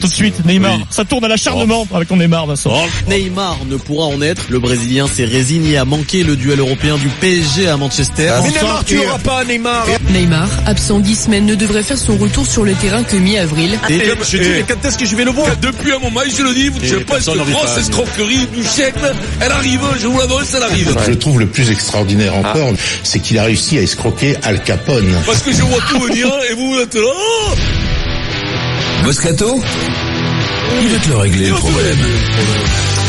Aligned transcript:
Tout 0.00 0.08
de 0.08 0.12
suite, 0.12 0.44
Neymar. 0.46 0.78
Ça 0.90 1.04
tourne 1.04 1.24
à 1.24 1.28
l'acharnement 1.28 1.86
avec 1.92 2.08
ton 2.08 2.16
Neymar, 2.16 2.46
Vincent. 2.46 2.72
Neymar 3.08 3.58
ne 3.68 3.76
pourra 3.76 4.06
en 4.06 4.22
être. 4.22 4.46
Le 4.48 4.58
Brésilien 4.58 5.06
s'est 5.06 5.24
résigné 5.24 5.76
à 5.76 5.84
manquer 5.84 6.22
le 6.22 6.36
duel 6.36 6.58
européen 6.60 6.96
du 6.96 7.08
PSG 7.20 7.68
à 7.68 7.76
Manchester. 7.76 8.32
Mais 8.42 8.50
Neymar, 8.50 8.84
tu 8.84 8.96
l'auras 8.96 9.18
pas, 9.18 9.44
Neymar. 9.44 9.86
Neymar, 10.10 10.48
absent 10.66 11.00
10 11.00 11.14
semaines, 11.24 11.46
ne 11.46 11.54
devrait 11.54 11.82
faire 11.82 11.98
son 11.98 12.16
retour 12.16 12.46
sur 12.46 12.64
le 12.64 12.72
terrain 12.74 13.02
que 13.02 13.16
mi-avril. 13.16 13.78
Et 13.88 14.00
Je 14.24 14.36
dis, 14.38 14.48
mais 14.48 14.64
quand 14.66 14.84
est-ce 14.86 14.96
que 14.98 15.06
je 15.06 15.16
vais 15.16 15.24
le 15.24 15.32
voir? 15.32 15.48
Depuis 15.60 15.92
un 15.92 15.98
moment, 15.98 16.20
je 16.34 16.42
le 16.42 16.54
dis, 16.54 16.70
je 16.82 16.96
pense 16.96 17.26
que 17.26 17.50
grosse 17.50 17.76
escroquerie 17.78 18.46
du 18.54 18.64
siècle, 18.64 19.12
elle 19.40 19.52
arrive, 19.52 19.80
je 20.00 20.06
vous 20.06 20.18
l'annonce, 20.18 20.54
elle 20.54 20.62
arrive. 20.62 20.96
Je 21.06 21.12
trouve 21.12 21.40
le 21.40 21.46
plus 21.46 21.70
extraordinaire 21.70 22.34
encore, 22.36 22.72
c'est 23.02 23.20
qu'il 23.20 23.38
a 23.38 23.44
réussi 23.44 23.78
à 23.78 23.82
escroquer 23.82 24.36
Al 24.42 24.62
Capone. 24.62 25.14
Parce 25.26 25.42
que 25.42 25.52
je 25.52 25.62
vois 25.62 25.80
tout 25.88 26.00
venir, 26.00 26.26
et 26.50 26.54
vous, 26.54 26.72
vous 26.74 26.80
êtes 26.80 26.94
là. 26.94 27.89
Moscato 29.04 29.60
Il 30.82 30.88
va 30.88 30.98
te 30.98 31.08
le 31.08 31.16
régler 31.16 31.48
le 31.48 31.54
problème. 31.54 32.99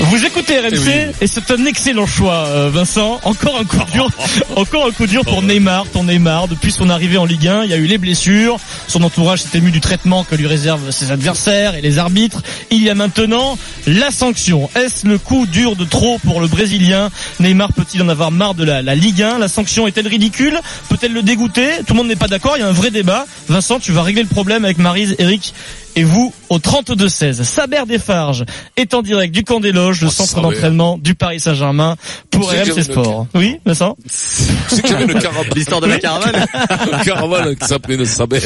Vous 0.00 0.24
écoutez 0.24 0.58
RMC 0.58 1.14
et 1.20 1.26
c'est 1.26 1.50
un 1.50 1.66
excellent 1.66 2.06
choix, 2.06 2.46
euh, 2.46 2.70
Vincent. 2.72 3.20
Encore 3.22 3.58
un 3.60 3.64
coup 3.64 3.84
dur, 3.92 4.08
encore 4.56 4.86
un 4.86 4.92
coup 4.92 5.06
dur 5.06 5.24
pour 5.24 5.42
Neymar, 5.42 5.86
ton 5.92 6.04
Neymar. 6.04 6.48
Depuis 6.48 6.72
son 6.72 6.88
arrivée 6.88 7.18
en 7.18 7.26
Ligue 7.26 7.46
1, 7.46 7.64
il 7.64 7.70
y 7.70 7.74
a 7.74 7.76
eu 7.76 7.84
les 7.84 7.98
blessures. 7.98 8.58
Son 8.88 9.02
entourage 9.02 9.42
s'est 9.42 9.58
ému 9.58 9.70
du 9.70 9.80
traitement 9.80 10.24
que 10.24 10.34
lui 10.34 10.46
réservent 10.46 10.90
ses 10.90 11.10
adversaires 11.12 11.74
et 11.74 11.82
les 11.82 11.98
arbitres. 11.98 12.42
Il 12.70 12.82
y 12.82 12.88
a 12.88 12.94
maintenant 12.94 13.58
la 13.86 14.10
sanction. 14.10 14.70
Est-ce 14.74 15.06
le 15.06 15.18
coup 15.18 15.44
dur 15.46 15.76
de 15.76 15.84
trop 15.84 16.18
pour 16.18 16.40
le 16.40 16.46
Brésilien? 16.46 17.10
Neymar 17.38 17.72
peut-il 17.74 18.02
en 18.02 18.08
avoir 18.08 18.30
marre 18.30 18.54
de 18.54 18.64
la, 18.64 18.80
la 18.80 18.94
Ligue 18.94 19.22
1 19.22 19.38
La 19.38 19.48
sanction 19.48 19.86
est-elle 19.86 20.08
ridicule? 20.08 20.58
Peut-elle 20.88 21.12
le 21.12 21.22
dégoûter? 21.22 21.68
Tout 21.86 21.92
le 21.92 21.98
monde 21.98 22.08
n'est 22.08 22.16
pas 22.16 22.28
d'accord. 22.28 22.56
Il 22.56 22.60
y 22.60 22.64
a 22.64 22.68
un 22.68 22.72
vrai 22.72 22.90
débat. 22.90 23.26
Vincent, 23.48 23.78
tu 23.78 23.92
vas 23.92 24.02
régler 24.02 24.22
le 24.22 24.28
problème 24.28 24.64
avec 24.64 24.78
Marise, 24.78 25.14
Eric 25.18 25.52
et 25.96 26.04
vous 26.04 26.32
au 26.50 26.58
32-16. 26.58 27.42
Saber 27.44 27.82
Desfarges 27.86 28.44
est 28.76 28.92
en 28.92 29.02
direct 29.02 29.32
du 29.34 29.44
camp 29.44 29.60
des 29.60 29.72
loges, 29.72 30.02
le 30.02 30.08
Oh, 30.08 30.10
centre 30.10 30.40
d'entraînement 30.42 30.98
du 30.98 31.14
Paris 31.14 31.40
Saint-Germain 31.40 31.96
pour 32.30 32.50
RMC 32.50 32.82
Sport. 32.82 33.26
Oui, 33.34 33.58
Vincent 33.64 33.96
C'est 34.06 34.82
qu'il 34.82 34.90
y 34.90 34.94
avait 34.94 35.06
le 35.06 35.14
caravane, 35.20 35.46
L'histoire 35.54 35.80
de 35.80 35.86
la 35.86 35.98
caravane. 35.98 36.46
le 36.92 37.04
caravane 37.04 37.56
qui 37.56 37.66
s'appelait 37.66 37.96
le 37.96 38.04
Saber, 38.04 38.40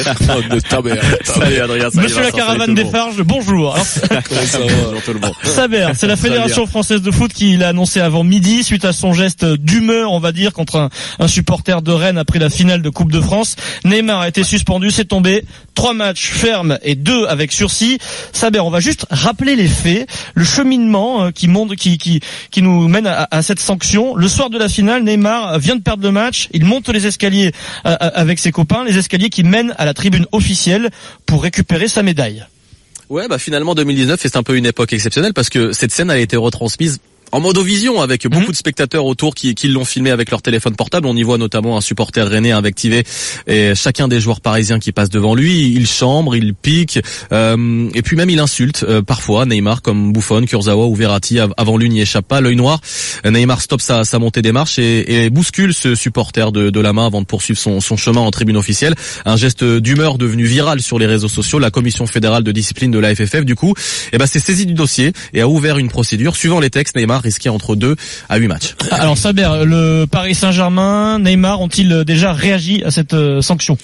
Taber. 0.68 0.94
Salut 1.24 1.60
Adrien, 1.60 1.90
salut 1.90 2.04
Monsieur 2.06 2.22
la 2.22 2.30
caravane 2.30 2.74
le 2.74 2.82
Desfarges, 2.82 3.22
bonjour. 3.22 3.74
Tout 5.04 5.12
le 5.12 5.20
monde. 5.20 5.32
Saber, 5.44 5.88
c'est 5.96 6.06
la 6.06 6.16
Fédération 6.16 6.66
française 6.66 7.00
de 7.02 7.10
foot 7.10 7.32
qui 7.32 7.56
l'a 7.56 7.68
annoncé 7.68 8.00
avant 8.00 8.22
midi 8.24 8.62
suite 8.62 8.84
à 8.84 8.92
son 8.92 9.12
geste 9.14 9.44
d'humeur, 9.44 10.12
on 10.12 10.20
va 10.20 10.32
dire, 10.32 10.52
contre 10.52 10.76
un, 10.76 10.90
un 11.18 11.28
supporter 11.28 11.80
de 11.82 11.92
Rennes 11.92 12.18
après 12.18 12.38
la 12.38 12.50
finale 12.50 12.82
de 12.82 12.90
Coupe 12.90 13.10
de 13.12 13.20
France. 13.20 13.56
Neymar 13.84 14.20
a 14.20 14.28
été 14.28 14.44
suspendu, 14.44 14.90
c'est 14.90 15.06
tombé. 15.06 15.44
Trois 15.74 15.94
matchs 15.94 16.28
fermes 16.30 16.78
et 16.82 16.94
deux 16.94 17.24
avec 17.26 17.50
sursis. 17.52 17.93
Saber, 18.32 18.60
on 18.60 18.70
va 18.70 18.80
juste 18.80 19.06
rappeler 19.10 19.56
les 19.56 19.68
faits, 19.68 20.08
le 20.34 20.44
cheminement 20.44 21.24
euh, 21.24 21.30
qui 21.30 21.48
nous 21.48 22.88
mène 22.88 23.06
à, 23.06 23.28
à 23.30 23.42
cette 23.42 23.60
sanction. 23.60 24.14
Le 24.14 24.28
soir 24.28 24.50
de 24.50 24.58
la 24.58 24.68
finale, 24.68 25.02
Neymar 25.02 25.58
vient 25.58 25.76
de 25.76 25.82
perdre 25.82 26.02
le 26.02 26.12
match. 26.12 26.48
Il 26.52 26.64
monte 26.64 26.88
les 26.88 27.06
escaliers 27.06 27.52
euh, 27.86 27.96
euh, 28.00 28.10
avec 28.14 28.38
ses 28.38 28.52
copains, 28.52 28.84
les 28.84 28.98
escaliers 28.98 29.30
qui 29.30 29.44
mènent 29.44 29.74
à 29.78 29.84
la 29.84 29.94
tribune 29.94 30.26
officielle 30.32 30.90
pour 31.26 31.42
récupérer 31.42 31.88
sa 31.88 32.02
médaille. 32.02 32.44
Ouais, 33.10 33.28
bah 33.28 33.38
finalement 33.38 33.74
2019, 33.74 34.18
c'est 34.22 34.36
un 34.36 34.42
peu 34.42 34.56
une 34.56 34.66
époque 34.66 34.92
exceptionnelle 34.92 35.34
parce 35.34 35.50
que 35.50 35.72
cette 35.72 35.92
scène 35.92 36.10
a 36.10 36.18
été 36.18 36.36
retransmise 36.36 37.00
en 37.34 37.40
modovision 37.40 38.00
avec 38.00 38.28
beaucoup 38.28 38.52
de 38.52 38.56
spectateurs 38.56 39.04
autour 39.06 39.34
qui, 39.34 39.56
qui 39.56 39.66
l'ont 39.66 39.84
filmé 39.84 40.10
avec 40.10 40.30
leur 40.30 40.40
téléphone 40.40 40.76
portable. 40.76 41.08
On 41.08 41.16
y 41.16 41.24
voit 41.24 41.36
notamment 41.36 41.76
un 41.76 41.80
supporter 41.80 42.26
rennais 42.28 42.52
invectivé 42.52 43.02
et 43.48 43.74
chacun 43.74 44.06
des 44.06 44.20
joueurs 44.20 44.40
parisiens 44.40 44.78
qui 44.78 44.92
passent 44.92 45.10
devant 45.10 45.34
lui, 45.34 45.72
il 45.72 45.86
chambre, 45.88 46.36
il 46.36 46.54
pique 46.54 47.00
euh, 47.32 47.88
et 47.92 48.02
puis 48.02 48.14
même 48.16 48.30
il 48.30 48.38
insulte 48.38 48.84
euh, 48.88 49.02
parfois 49.02 49.46
Neymar 49.46 49.82
comme 49.82 50.12
Buffon, 50.12 50.44
Kurzawa 50.46 50.86
ou 50.86 50.94
Verratti 50.94 51.40
av- 51.40 51.52
avant 51.56 51.76
lui 51.76 51.88
n'y 51.90 52.00
échappe 52.00 52.28
pas. 52.28 52.40
L'œil 52.40 52.54
noir, 52.54 52.80
Neymar 53.24 53.60
stoppe 53.60 53.80
sa, 53.80 54.04
sa 54.04 54.20
montée 54.20 54.40
des 54.40 54.52
marches 54.52 54.78
et, 54.78 55.24
et 55.24 55.30
bouscule 55.30 55.74
ce 55.74 55.96
supporter 55.96 56.52
de, 56.52 56.70
de 56.70 56.80
la 56.80 56.92
main 56.92 57.06
avant 57.06 57.20
de 57.20 57.26
poursuivre 57.26 57.58
son, 57.58 57.80
son 57.80 57.96
chemin 57.96 58.20
en 58.20 58.30
tribune 58.30 58.56
officielle. 58.56 58.94
Un 59.24 59.36
geste 59.36 59.64
d'humeur 59.64 60.18
devenu 60.18 60.44
viral 60.44 60.80
sur 60.80 61.00
les 61.00 61.06
réseaux 61.06 61.28
sociaux. 61.28 61.58
La 61.58 61.70
commission 61.72 62.06
fédérale 62.06 62.44
de 62.44 62.52
discipline 62.52 62.92
de 62.92 62.98
la 63.00 63.12
FFF 63.12 63.44
du 63.44 63.56
coup, 63.56 63.74
eh 64.12 64.18
ben, 64.18 64.26
s'est 64.26 64.38
saisie 64.38 64.66
du 64.66 64.74
dossier 64.74 65.12
et 65.32 65.40
a 65.40 65.48
ouvert 65.48 65.78
une 65.78 65.88
procédure. 65.88 66.36
Suivant 66.36 66.60
les 66.60 66.70
textes, 66.70 66.94
Neymar 66.96 67.23
risquait 67.24 67.48
entre 67.48 67.74
2 67.74 67.96
à 68.28 68.36
8 68.36 68.48
matchs. 68.48 68.74
Alors 68.90 69.18
Saber, 69.18 69.48
le 69.64 70.04
Paris 70.04 70.34
Saint-Germain, 70.34 71.18
Neymar 71.18 71.60
ont-ils 71.60 72.04
déjà 72.04 72.32
réagi 72.32 72.84
à 72.84 72.90
cette 72.90 73.14
euh, 73.14 73.42
sanction? 73.42 73.76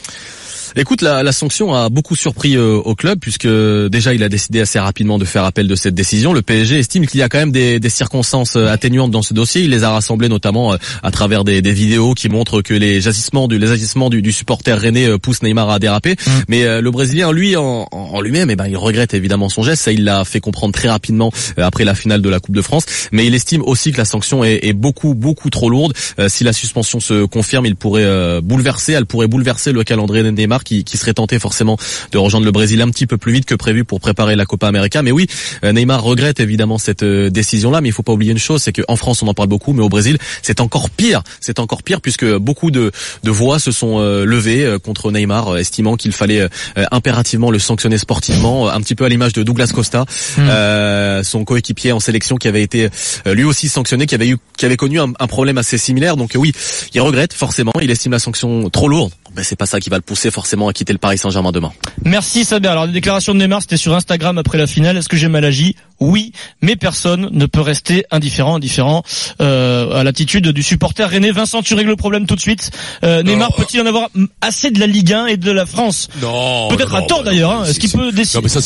Écoute, 0.76 1.03
la, 1.03 1.22
la 1.22 1.32
sanction 1.32 1.75
a 1.75 1.88
beaucoup 1.88 2.14
surpris 2.16 2.56
euh, 2.56 2.76
au 2.76 2.94
club 2.94 3.19
puisque 3.20 3.47
déjà 3.47 4.14
il 4.14 4.22
a 4.22 4.28
décidé 4.28 4.60
assez 4.60 4.78
rapidement 4.78 5.19
de 5.19 5.25
faire 5.25 5.44
appel 5.44 5.66
de 5.69 5.75
cette 5.75 5.94
décision. 5.94 6.32
Le 6.32 6.42
PSG 6.42 6.78
estime 6.78 7.06
qu'il 7.06 7.20
y 7.20 7.22
a 7.22 7.28
quand 7.28 7.38
même 7.38 7.53
des, 7.53 7.81
des 7.81 7.88
circonstances 7.88 8.56
euh, 8.56 8.69
atténuantes 8.69 9.10
dans 9.10 9.22
ce 9.22 9.34
dossier. 9.34 9.62
Il 9.62 9.70
les 9.70 9.82
a 9.84 9.91
rassemblées 9.91 10.28
notamment 10.28 10.72
euh, 10.72 10.76
à 11.03 11.10
travers 11.10 11.44
des, 11.44 11.60
des 11.62 11.72
vidéos 11.72 12.14
qui 12.14 12.28
montrent 12.28 12.62
que 12.62 12.75
les 12.75 13.09
agissements 13.09 13.48
du, 13.48 13.59
les 13.59 13.70
agissements 13.70 14.10
du, 14.10 14.22
du 14.22 14.32
supporter 14.32 14.78
rennais 14.78 15.06
euh, 15.09 15.19
poussent 15.19 15.42
Neymar 15.42 15.70
à 15.70 15.78
déraper. 15.78 16.14
Mais 16.48 16.64
euh, 16.64 16.80
le 16.80 16.91
Brésilien, 16.91 17.32
lui, 17.32 17.56
en, 17.56 17.88
en- 17.91 18.20
lui-même, 18.20 18.50
eh 18.50 18.56
ben, 18.56 18.66
il 18.69 18.76
regrette 18.76 19.14
évidemment 19.14 19.48
son 19.48 19.62
geste. 19.62 19.82
Ça, 19.82 19.92
il 19.92 20.04
l'a 20.04 20.25
fait 20.25 20.41
comprendre 20.41 20.72
très 20.75 20.88
rapidement 20.88 21.32
après 21.56 21.84
la 21.84 21.94
finale 21.94 22.22
de 22.22 22.28
la 22.28 22.38
Coupe 22.41 22.54
de 22.54 22.62
France. 22.62 22.84
Mais 23.12 23.26
il 23.26 23.34
estime 23.34 23.62
aussi 23.62 23.92
que 23.92 23.98
la 23.98 24.04
sanction 24.04 24.44
est, 24.44 24.60
est 24.62 24.72
beaucoup, 24.72 25.14
beaucoup 25.14 25.50
trop 25.50 25.69
lourde. 25.69 25.94
Si 26.28 26.44
la 26.44 26.53
suspension 26.53 27.00
se 27.00 27.25
confirme, 27.25 27.66
il 27.66 27.76
pourrait 27.76 28.41
bouleverser, 28.42 28.92
elle 28.92 29.06
pourrait 29.06 29.26
bouleverser 29.26 29.72
le 29.72 29.82
calendrier 29.84 30.22
de 30.22 30.30
Neymar 30.30 30.59
qui, 30.65 30.84
qui 30.84 30.97
serait 30.97 31.15
tenté 31.15 31.38
forcément 31.38 31.76
de 32.12 32.19
rejoindre 32.19 32.47
le 32.47 32.53
Brésil 32.53 32.81
un 32.81 32.91
petit 32.91 33.06
peu 33.06 33.16
plus 33.16 33.32
vite 33.32 33.47
que 33.47 33.54
prévu 33.54 33.84
pour 33.84 34.00
préparer 34.00 34.37
la 34.37 34.47
Copa 34.47 34.69
América. 34.69 35.03
Mais 35.03 35.12
oui, 35.12 35.26
euh, 35.65 35.72
Neymar 35.72 36.03
regrette 36.03 36.41
évidemment 36.41 36.78
cette 36.78 37.03
euh, 37.03 37.31
décision-là, 37.31 37.81
mais 37.81 37.88
il 37.88 37.93
faut 37.93 38.03
pas 38.03 38.12
oublier 38.12 38.32
une 38.32 38.38
chose, 38.38 38.62
c'est 38.62 38.72
qu'en 38.72 38.97
France 38.97 39.22
on 39.22 39.28
en 39.28 39.34
parle 39.34 39.48
beaucoup, 39.48 39.72
mais 39.72 39.82
au 39.82 39.88
Brésil 39.88 40.19
c'est 40.43 40.60
encore 40.60 40.91
pire. 40.91 41.22
C'est 41.41 41.59
encore 41.59 41.82
pire 41.82 42.00
puisque 42.00 42.26
beaucoup 42.37 42.71
de, 42.71 42.93
de 43.22 43.31
voix 43.31 43.59
se 43.59 43.72
sont 43.72 43.98
euh, 43.98 44.25
levées 44.25 44.76
contre 44.82 45.10
Neymar, 45.10 45.56
estimant 45.59 45.97
qu'il 45.97 46.12
fallait 46.12 46.48
impérativement 46.91 47.50
le 47.50 47.59
sanctionner 47.59 47.98
sportivement, 47.98 48.69
un 48.69 48.81
petit 48.81 48.94
peu 48.94 49.04
à 49.04 49.09
l'image 49.09 49.32
de 49.32 49.42
Douglas 49.42 49.71
Costa, 49.75 50.04
euh, 50.38 51.22
son 51.22 51.44
coéquipier 51.44 51.92
en 51.92 52.00
sélection 52.00 52.37
qui 52.37 52.48
avait 52.48 52.62
été 52.62 52.88
lui 53.27 53.44
aussi 53.44 53.69
sanctionné, 53.69 54.06
qui 54.06 54.15
avait 54.15 54.28
eu, 54.28 54.38
qui 54.56 54.66
avait 54.66 54.77
connu 54.77 55.00
un, 55.00 55.12
un 55.19 55.27
problème 55.27 55.59
assez 55.59 55.78
similaire. 55.78 56.16
Donc 56.16 56.32
oui, 56.34 56.53
il 56.94 57.00
regrette 57.00 57.32
forcément, 57.32 57.72
il 57.81 57.91
estime 57.91 58.12
la 58.12 58.19
sanction 58.19 58.71
trop 58.71 58.88
lourde. 58.88 59.12
Ben, 59.34 59.44
c'est 59.44 59.56
pas 59.56 59.66
ça 59.66 59.78
qui 59.78 59.91
va 59.91 59.96
le 59.96 60.02
pousser 60.02 60.30
forcément 60.30 60.66
à 60.68 60.72
quitter 60.72 60.92
le 60.92 60.98
Paris 60.98 61.16
Saint-Germain 61.18 61.52
demain. 61.52 61.72
Merci 62.04 62.44
Saber. 62.44 62.68
Alors 62.68 62.86
les 62.86 62.92
déclarations 62.92 63.32
de 63.32 63.38
Neymar, 63.38 63.60
c'était 63.62 63.76
sur 63.76 63.94
Instagram 63.94 64.36
après 64.38 64.58
la 64.58 64.66
finale. 64.66 64.96
Est-ce 64.96 65.08
que 65.08 65.16
j'ai 65.16 65.28
mal 65.28 65.44
agi? 65.44 65.76
Oui, 66.00 66.32
mais 66.62 66.76
personne 66.76 67.28
ne 67.30 67.46
peut 67.46 67.60
rester 67.60 68.04
indifférent, 68.10 68.56
indifférent 68.56 69.02
euh, 69.41 69.92
à 70.00 70.02
l'attitude 70.02 70.48
du 70.48 70.62
supporter 70.62 71.08
René. 71.10 71.30
Vincent, 71.30 71.62
tu 71.62 71.74
règles 71.74 71.91
le 71.91 71.96
problème 71.96 72.26
tout 72.26 72.34
de 72.34 72.41
suite. 72.41 72.70
Euh, 73.04 73.22
Neymar 73.22 73.52
peut-il 73.54 73.80
en 73.82 73.86
avoir 73.86 74.08
assez 74.41 74.70
de 74.70 74.80
la 74.80 74.86
Ligue 74.86 75.12
1 75.12 75.26
et 75.26 75.36
de 75.36 75.50
la 75.52 75.66
France? 75.66 76.08
Non. 76.20 76.68
Peut-être 76.68 76.94
à 76.94 77.02
tort 77.02 77.22
d'ailleurs. 77.22 77.52
hein. 77.52 77.64
Est-ce 77.66 77.78
qu'il 77.78 77.91
peut 77.92 78.10
décider 78.12 78.38
Non 78.38 78.42
mais 78.42 78.48
ça, 78.48 78.60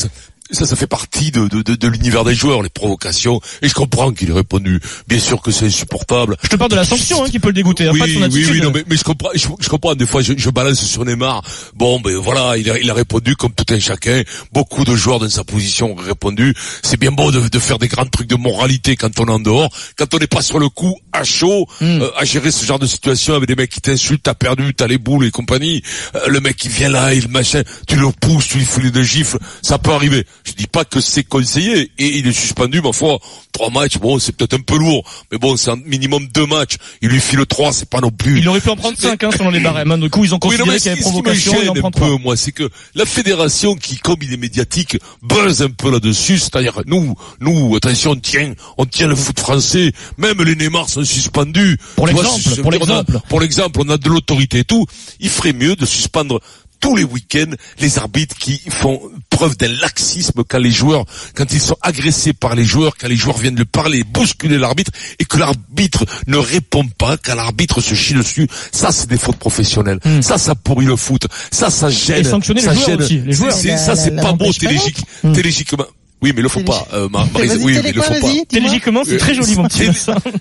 ça, 0.51 0.65
ça, 0.65 0.75
fait 0.75 0.87
partie 0.87 1.31
de, 1.31 1.47
de, 1.47 1.61
de, 1.61 1.75
de 1.75 1.87
l'univers 1.87 2.23
des 2.23 2.35
joueurs, 2.35 2.61
les 2.61 2.69
provocations. 2.69 3.41
Et 3.61 3.67
je 3.69 3.73
comprends 3.73 4.11
qu'il 4.11 4.29
ait 4.29 4.33
répondu. 4.33 4.79
Bien 5.07 5.19
sûr 5.19 5.41
que 5.41 5.51
c'est 5.51 5.65
insupportable. 5.65 6.37
Je 6.43 6.49
te 6.49 6.55
parle 6.55 6.71
de 6.71 6.75
la 6.75 6.85
sanction 6.85 7.23
hein, 7.23 7.29
qui 7.29 7.39
peut 7.39 7.49
le 7.49 7.53
dégoûter, 7.53 7.89
Oui, 7.89 7.99
pas 7.99 8.07
de 8.07 8.13
son 8.13 8.21
oui, 8.31 8.45
oui, 8.51 8.61
non, 8.61 8.71
mais, 8.73 8.83
mais 8.87 8.95
je 8.95 9.03
comprends, 9.03 9.29
je, 9.33 9.47
je 9.59 9.69
comprends. 9.69 9.95
Des 9.95 10.05
fois, 10.05 10.21
je, 10.21 10.33
je 10.37 10.49
balance 10.49 10.83
sur 10.83 11.03
Neymar. 11.05 11.41
Bon, 11.75 11.99
ben 11.99 12.15
voilà, 12.17 12.57
il 12.57 12.69
a, 12.69 12.77
il 12.79 12.89
a 12.89 12.93
répondu 12.93 13.35
comme 13.35 13.53
tout 13.53 13.65
un 13.73 13.79
chacun. 13.79 14.21
Beaucoup 14.51 14.83
de 14.83 14.95
joueurs 14.95 15.19
dans 15.19 15.29
sa 15.29 15.43
position 15.43 15.91
ont 15.93 15.95
répondu. 15.95 16.53
C'est 16.83 16.99
bien 16.99 17.11
beau 17.11 17.31
de, 17.31 17.47
de 17.47 17.59
faire 17.59 17.79
des 17.79 17.87
grands 17.87 18.05
trucs 18.05 18.27
de 18.27 18.35
moralité 18.35 18.95
quand 18.95 19.19
on 19.19 19.25
est 19.25 19.31
en 19.31 19.39
dehors, 19.39 19.69
quand 19.97 20.13
on 20.13 20.17
n'est 20.19 20.27
pas 20.27 20.41
sur 20.41 20.59
le 20.59 20.69
coup, 20.69 20.95
à 21.11 21.23
chaud, 21.23 21.67
Hmm. 21.81 22.01
euh, 22.01 22.09
à 22.17 22.25
gérer 22.25 22.51
ce 22.51 22.65
genre 22.65 22.79
de 22.79 22.85
situation 22.87 23.33
avec 23.35 23.47
des 23.47 23.55
mecs 23.55 23.69
qui 23.69 23.81
t'insultent, 23.81 24.23
t'as 24.23 24.33
perdu, 24.33 24.73
t'as 24.73 24.87
les 24.87 24.97
boules 24.97 25.25
et 25.25 25.31
compagnie. 25.31 25.81
Euh, 26.15 26.27
le 26.27 26.39
mec 26.39 26.55
qui 26.55 26.69
vient 26.69 26.89
là, 26.89 27.13
il 27.13 27.27
machin, 27.29 27.63
tu 27.87 27.95
le 27.95 28.07
pousses, 28.11 28.47
tu 28.47 28.57
lui 28.59 28.65
fous 28.65 28.79
les 28.81 28.91
deux 28.91 29.03
gifles, 29.03 29.37
ça 29.61 29.77
peut 29.77 29.91
arriver. 29.91 30.25
Je 30.45 30.53
dis 30.53 30.67
pas 30.67 30.85
que 30.85 31.01
c'est 31.01 31.23
conseillé. 31.23 31.91
Et 31.97 32.17
il 32.19 32.27
est 32.27 32.33
suspendu, 32.33 32.81
ma 32.81 32.93
foi. 32.93 33.17
Trois 33.51 33.69
matchs, 33.71 33.97
bon, 33.97 34.19
c'est 34.19 34.31
peut-être 34.35 34.53
un 34.53 34.61
peu 34.61 34.77
lourd. 34.77 35.03
Mais 35.31 35.37
bon, 35.37 35.57
c'est 35.57 35.71
un 35.71 35.75
minimum 35.77 36.27
deux 36.33 36.45
matchs. 36.45 36.75
Il 37.01 37.09
lui 37.09 37.19
file 37.19 37.45
trois, 37.47 37.73
c'est 37.73 37.89
pas 37.89 37.99
non 37.99 38.11
plus. 38.11 38.39
Il 38.39 38.47
aurait 38.47 38.61
pu 38.61 38.69
en 38.69 38.75
prendre 38.75 38.97
5 38.97 39.23
hein, 39.23 39.29
selon 39.35 39.49
les 39.49 39.59
barèmes. 39.59 39.91
hein. 39.91 39.97
Du 39.97 40.09
coup, 40.09 40.23
ils 40.23 40.33
ont 40.35 40.39
considéré 40.39 40.77
qu'il 40.77 40.85
y 40.87 40.89
avait 40.89 41.01
ce 41.01 41.03
qui 41.03 41.07
me 41.07 41.11
provocation, 41.11 41.51
il 41.53 41.59
gêne 41.59 41.69
en 41.69 41.87
un 41.87 41.91
peu, 41.91 41.99
3. 41.99 42.19
moi, 42.19 42.37
c'est 42.37 42.51
que 42.51 42.69
la 42.93 43.05
fédération 43.05 43.75
qui, 43.75 43.97
comme 43.97 44.17
il 44.21 44.31
est 44.33 44.37
médiatique, 44.37 44.97
buzz 45.23 45.61
un 45.63 45.69
peu 45.71 45.91
là-dessus. 45.91 46.37
C'est-à-dire, 46.37 46.81
nous, 46.85 47.15
nous, 47.39 47.75
attention, 47.75 48.11
on 48.11 48.15
tient, 48.15 48.53
on 48.77 48.85
tient 48.85 49.07
le 49.07 49.15
foot 49.15 49.39
français. 49.39 49.91
Même 50.17 50.41
les 50.43 50.55
Neymar 50.55 50.89
sont 50.89 51.03
suspendus. 51.03 51.77
Pour 51.95 52.07
l'exemple, 52.07 52.61
pour 52.61 52.71
l'exemple. 52.71 53.19
Pour 53.29 53.39
l'exemple, 53.39 53.79
on 53.83 53.89
a 53.89 53.97
de 53.97 54.09
l'autorité 54.09 54.59
et 54.59 54.63
tout. 54.63 54.85
Il 55.19 55.29
ferait 55.29 55.53
mieux 55.53 55.75
de 55.75 55.85
suspendre 55.85 56.39
tous 56.81 56.95
les 56.95 57.03
week-ends 57.05 57.51
les 57.79 57.97
arbitres 57.97 58.35
qui 58.37 58.61
font 58.69 59.01
preuve 59.35 59.57
d'un 59.57 59.67
laxisme 59.81 60.43
quand 60.47 60.59
les 60.59 60.71
joueurs, 60.71 61.05
quand 61.35 61.51
ils 61.51 61.59
sont 61.59 61.75
agressés 61.81 62.31
par 62.33 62.55
les 62.55 62.63
joueurs, 62.63 62.93
quand 62.97 63.07
les 63.09 63.17
joueurs 63.17 63.37
viennent 63.37 63.55
de 63.55 63.63
parler, 63.65 64.03
bousculer 64.03 64.57
l'arbitre 64.57 64.91
et 65.19 65.25
que 65.25 65.37
l'arbitre 65.37 66.05
ne 66.27 66.37
répond 66.37 66.85
pas, 66.97 67.17
quand 67.17 67.35
l'arbitre 67.35 67.81
se 67.81 67.95
chie 67.95 68.13
dessus, 68.13 68.47
ça 68.71 68.91
c'est 68.91 69.09
des 69.09 69.17
fautes 69.17 69.35
professionnelles. 69.37 69.99
Ça, 70.21 70.37
ça 70.37 70.55
pourrit 70.55 70.85
le 70.85 70.95
foot. 70.95 71.27
Ça, 71.51 71.69
ça 71.69 71.89
gêne. 71.89 72.17
Hmm. 72.17 72.21
Et 72.21 72.23
sanctionner 72.29 72.61
les 72.61 72.65
ça 72.67 72.73
joueurs 72.73 72.87
gêne. 72.87 73.01
aussi, 73.01 73.17
les 73.19 73.33
C'est- 73.33 73.37
joueurs. 73.37 73.51
c'est- 73.53 73.67
La- 73.67 73.77
ça 73.77 73.95
c'est 73.95 74.11
la 74.11 74.21
pas 74.21 74.31
beau 74.33 74.53
télégique, 74.53 74.97
Hmm. 75.23 75.33
télégiquement. 75.33 75.85
Oui, 76.25 76.33
mais 76.35 76.41
le 76.41 76.49
faut 76.49 76.61
pas, 76.61 76.87
euh, 76.93 77.07
Ma- 77.09 77.23
Maryse. 77.31 77.51
Vas-y, 77.51 77.63
Oui, 77.63 77.79
mais 77.83 77.91
le 77.91 78.01
faut 78.01 78.13
pas. 78.19 78.27
Télégiquement, 78.49 79.03
c'est 79.05 79.17
très 79.17 79.35
joli, 79.35 79.55
mon 79.55 79.65
petit. 79.67 79.87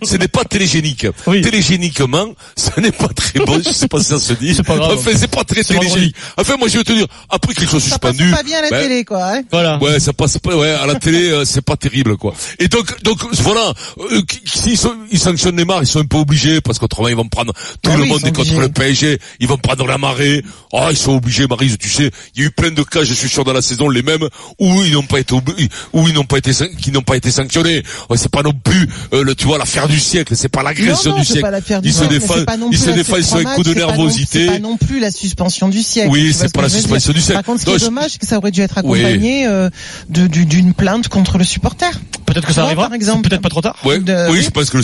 Ce 0.03 0.17
n'est 0.17 0.29
pas 0.29 0.45
télégénique. 0.45 1.07
Oui. 1.27 1.43
Télégéniquement, 1.43 2.29
ce 2.57 2.81
n'est 2.81 2.91
pas 2.93 3.09
très 3.09 3.41
bon. 3.41 3.61
Je 3.63 3.71
sais 3.71 3.87
pas 3.89 3.99
si 3.99 4.07
ça 4.07 4.19
se 4.19 4.33
dit. 4.33 4.55
C'est 4.55 4.63
pas 4.63 4.77
grave. 4.77 4.97
Enfin, 4.99 5.11
c'est 5.15 5.31
pas 5.31 5.45
très 5.45 5.63
télégénique. 5.63 6.17
Enfin, 6.39 6.57
moi, 6.59 6.69
je 6.69 6.79
vais 6.79 6.85
te 6.85 6.93
dire, 6.95 7.07
après 7.29 7.53
qu'il 7.53 7.69
soit 7.69 7.81
Ça 7.81 7.99
passe 7.99 8.13
suspendu. 8.15 8.33
pas 8.35 8.43
bien 8.43 8.59
à 8.61 8.63
la 8.63 8.71
ben, 8.71 8.83
télé, 8.83 9.05
quoi. 9.05 9.25
Hein 9.25 9.43
Voilà. 9.53 9.79
Ouais, 9.83 10.01
ça 10.01 10.15
passe 10.15 10.39
pas. 10.39 10.57
Ouais, 10.57 10.71
à 10.71 10.87
la 10.87 10.95
télé, 10.95 11.29
euh, 11.31 11.45
c'est 11.45 11.61
pas 11.63 11.77
terrible, 11.77 12.17
quoi. 12.17 12.35
Et 12.59 12.69
donc, 12.69 13.03
donc 13.03 13.19
voilà. 13.43 13.73
Euh, 14.11 14.23
qui- 14.23 14.41
S'ils 14.47 14.79
sont- 14.79 14.95
ils 15.11 15.19
sanctionnent 15.19 15.57
Neymar, 15.57 15.83
ils 15.83 15.87
sont 15.87 16.01
un 16.01 16.05
peu 16.07 16.17
obligés 16.17 16.61
parce 16.63 16.79
qu'autrement 16.79 17.09
ils 17.09 17.17
vont 17.17 17.29
prendre 17.29 17.53
tout 17.83 17.91
Ah 17.93 17.97
le 17.97 18.05
monde 18.07 18.21
est 18.25 18.29
contre 18.33 18.41
obligés. 18.41 18.59
le 18.61 18.69
PSG. 18.69 19.19
Ils 19.41 19.49
vont 19.49 19.59
prendre 19.59 19.87
la 19.87 19.99
marée. 19.99 20.43
Ah, 20.73 20.89
ils 20.91 20.97
sont 20.97 21.13
obligés, 21.17 21.47
Marise. 21.47 21.77
Tu 21.79 21.89
sais, 21.91 22.11
il 22.35 22.41
y 22.41 22.45
a 22.45 22.47
eu 22.49 22.51
plein 22.51 22.71
de 22.71 22.83
cas, 22.83 23.03
je 23.05 23.13
suis 23.13 23.29
sûr, 23.29 23.45
dans 23.45 23.53
la 23.53 23.61
saison 23.63 23.89
les 23.91 24.03
mêmes 24.03 24.27
où 24.59 24.83
ils 24.85 24.93
n'ont 24.93 25.03
pas 25.03 25.19
été 25.21 25.35
obli- 25.35 25.69
où 25.93 26.06
ils 26.09 26.15
n'ont 26.15 26.25
pas 26.25 26.38
été 26.38 26.53
qui 26.81 26.91
n'ont 26.93 27.03
pas 27.03 27.17
été 27.17 27.31
sanctionnés. 27.31 27.82
C'est 28.17 28.31
pas 28.31 28.43
non 28.43 28.53
plus 28.53 28.88
euh, 29.12 29.23
le 29.23 29.35
tu 29.35 29.47
vois 29.47 29.59
l'affaire 29.59 29.88
du 29.88 29.99
siècle. 29.99 30.35
C'est 30.37 30.49
pas 30.49 30.62
l'agression 30.62 31.17
du 31.17 31.25
siècle. 31.25 31.43
pas 31.43 31.50
l'affaire 31.50 31.82
du 31.82 31.88
Ils 31.88 31.94
se 31.94 32.05
défendent. 32.05 32.38
c'est 32.41 32.44
pas 32.44 32.56
non 32.56 32.69
Ils 32.71 32.79
plus 32.79 32.85
se 32.85 32.91
la 32.91 32.97
défendent 32.97 33.23
sur 33.23 33.37
un 33.37 33.55
coup 33.55 33.62
de 33.62 33.75
nervosité. 33.75 34.47
C'est 34.47 34.53
pas 34.53 34.59
non 34.59 34.76
plus 34.76 35.00
la 35.00 35.11
suspension 35.11 35.69
du 35.69 35.82
siècle. 35.82 36.11
Oui, 36.11 36.32
c'est 36.32 36.49
ce 36.49 36.53
pas 36.53 36.62
la 36.62 36.69
suspension 36.69 37.12
dire. 37.12 37.21
du 37.21 37.21
siècle. 37.21 37.43
Par 37.43 37.44
contre, 37.44 37.61
ce 37.61 37.65
qui 37.67 37.71
Non, 37.73 37.76
est 37.76 37.81
dommage, 37.81 38.11
c'est 38.12 38.19
que 38.19 38.26
ça 38.26 38.38
aurait 38.38 38.50
dû 38.50 38.61
être 38.61 38.81
Oui. 38.85 39.00
accompagné 39.00 39.47
euh, 39.47 39.71
d'une 40.09 40.75
plainte 40.75 41.09
contre 41.09 41.38
le 41.38 41.44
supporter. 41.44 41.91
Peut-être 42.27 42.47
que 42.47 42.53
ça 42.53 42.65
arrivera. 42.65 42.87
par 42.87 42.94
exemple. 42.94 43.20
C'est 43.25 43.31
Peut-être 43.31 43.43
pas 43.43 43.49
trop 43.49 43.61
tard. 43.61 43.77
Oui, 43.85 43.97
oui. 44.31 44.43
je 44.43 44.50
pense 44.50 44.70
que 44.70 44.77
le, 44.79 44.82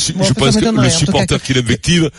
supporter 0.90 1.42
qui 1.42 1.54
l'invective. 1.54 2.10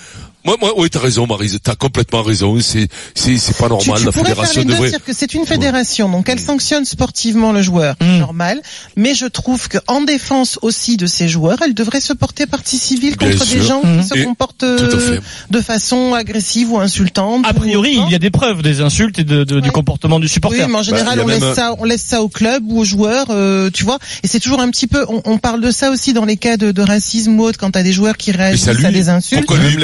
Moi, 0.44 0.58
moi, 0.60 0.74
oui, 0.78 0.90
t'as 0.90 1.00
raison, 1.00 1.28
Marise. 1.28 1.60
T'as 1.64 1.76
complètement 1.76 2.24
raison. 2.24 2.60
C'est, 2.62 2.88
c'est, 3.14 3.38
c'est 3.38 3.56
pas 3.56 3.66
Tu, 3.66 3.70
normal. 3.90 4.00
tu 4.00 4.06
la 4.06 4.12
pourrais 4.12 4.26
faire 4.26 4.36
fédération 4.46 4.62
les 4.62 4.66
deux, 4.66 4.72
devrait. 4.74 4.90
c'est-à-dire 4.90 5.06
que 5.06 5.14
c'est 5.14 5.34
une 5.36 5.46
fédération, 5.46 6.10
donc 6.10 6.30
elle 6.30 6.40
sanctionne 6.40 6.86
sportivement 6.86 7.52
le 7.52 7.62
joueur, 7.62 7.96
Mm. 8.02 8.18
normal, 8.18 8.62
mais 8.96 9.14
je 9.14 9.26
trouve 9.28 9.68
que 9.68 9.78
en 9.88 10.02
défense 10.02 10.58
aussi 10.64 10.98
de 10.98 11.06
ces 11.06 11.28
joueurs, 11.28 11.58
elle 11.64 11.74
devrait 11.76 12.02
se 12.02 12.14
porter 12.14 12.46
partie 12.48 12.78
civile 12.78 13.16
Bien 13.18 13.32
contre 13.32 13.46
sûr. 13.46 13.56
des 13.60 13.66
gens 13.66 13.82
Mm. 13.84 14.02
qui 14.02 14.08
se 14.08 14.16
Et- 14.18 14.24
comportent 14.24 14.64
euh, 14.64 15.20
de 15.50 15.62
façon 15.62 16.14
agressive 16.16 16.72
ou 16.72 16.80
insultante. 16.80 17.46
A 17.48 17.54
priori, 17.54 18.00
il 18.06 18.12
y 18.12 18.16
a 18.16 18.20
des 18.20 18.32
preuves 18.32 18.62
des 18.64 18.82
insultes 18.82 19.20
et 19.20 19.24
de, 19.24 19.44
de- 19.44 19.60
du 19.60 19.72
comportement 19.72 20.20
du 20.20 20.26
Oui, 20.26 20.30
supporter. 20.32 20.68
mais 20.68 20.76
en 20.76 20.82
général, 20.84 21.18
Bah, 21.18 21.22
y 21.22 21.26
on 21.26 21.28
laisse 21.28 21.42
même- 21.42 21.56
ça, 21.56 21.76
on 21.78 21.84
laisse 21.84 22.02
ça 22.04 22.22
au 22.24 22.30
club 22.30 22.64
ou 22.68 22.80
aux 22.80 22.86
joueurs, 22.86 23.28
euh, 23.30 23.70
tu 23.72 23.84
vois. 23.84 24.00
Et 24.24 24.28
c'est 24.28 24.40
toujours 24.40 24.62
un 24.62 24.70
petit 24.72 24.88
peu, 24.88 25.06
on, 25.08 25.22
on 25.26 25.38
parle 25.38 25.62
de 25.62 25.70
ça 25.72 25.92
aussi 25.92 26.14
dans 26.14 26.26
les 26.26 26.38
cas 26.38 26.58
de, 26.58 26.72
de 26.72 26.82
racisme 26.82 27.40
ou 27.40 27.44
autre, 27.44 27.60
quand 27.60 27.72
t'as 27.72 27.84
des 27.84 27.94
joueurs 27.94 28.18
qui 28.18 28.32
réagissent 28.32 28.68
à 28.68 28.74
des 28.92 29.10
insultes. 29.10 29.46
Pourquoi 29.46 29.64
lui, 29.64 29.78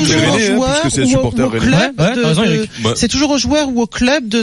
Toujours 0.00 0.66
hein, 0.66 0.74
puisque 0.82 0.94
c'est 0.94 1.00
le 1.00 1.06
ou, 1.06 1.08
au- 1.08 1.10
supporter 1.10 1.42
ou 1.42 1.46
au 1.46 1.50
club 1.50 1.72
Ouais, 1.98 2.04
ouais, 2.06 2.14
de- 2.16 2.22
raison, 2.24 2.42
de- 2.42 2.46
Eric. 2.54 2.70
Ouais. 2.84 2.92
c'est 2.96 3.08
toujours 3.08 3.30
aux 3.30 3.38
joueurs 3.38 3.68
ou 3.68 3.82
au 3.82 3.86
club 3.86 4.28
de, 4.28 4.42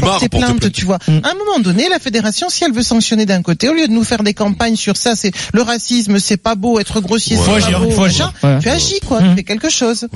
porter 0.00 0.28
plainte, 0.28 0.58
plainte. 0.60 0.72
tu 0.72 0.84
vois. 0.84 0.98
Hum. 1.08 1.20
À 1.24 1.30
un 1.30 1.34
moment 1.34 1.58
donné, 1.60 1.88
la 1.88 1.98
fédération, 1.98 2.48
si 2.48 2.64
elle 2.64 2.72
veut 2.72 2.82
sanctionner 2.82 3.26
d'un 3.26 3.42
côté, 3.42 3.68
au 3.68 3.74
lieu 3.74 3.86
de 3.88 3.92
nous 3.92 4.04
faire 4.04 4.22
des 4.22 4.34
campagnes 4.34 4.76
sur 4.76 4.96
ça, 4.96 5.14
c'est 5.16 5.32
le 5.52 5.62
racisme, 5.62 6.18
c'est 6.18 6.36
pas 6.36 6.54
beau, 6.54 6.78
être 6.80 7.00
grossier, 7.00 7.36
Ouais. 7.36 7.42
c'est 7.44 7.50
pas 7.50 7.56
agir, 7.66 7.80
beau, 7.80 7.86
il 7.88 7.92
faut 7.94 8.02
agir. 8.04 8.32
machin, 8.42 8.54
Ouais. 8.56 8.62
tu 8.62 8.68
agis 8.68 9.00
quoi, 9.06 9.18
Hum. 9.18 9.30
tu 9.30 9.34
fais 9.36 9.44
quelque 9.44 9.68
chose. 9.70 10.06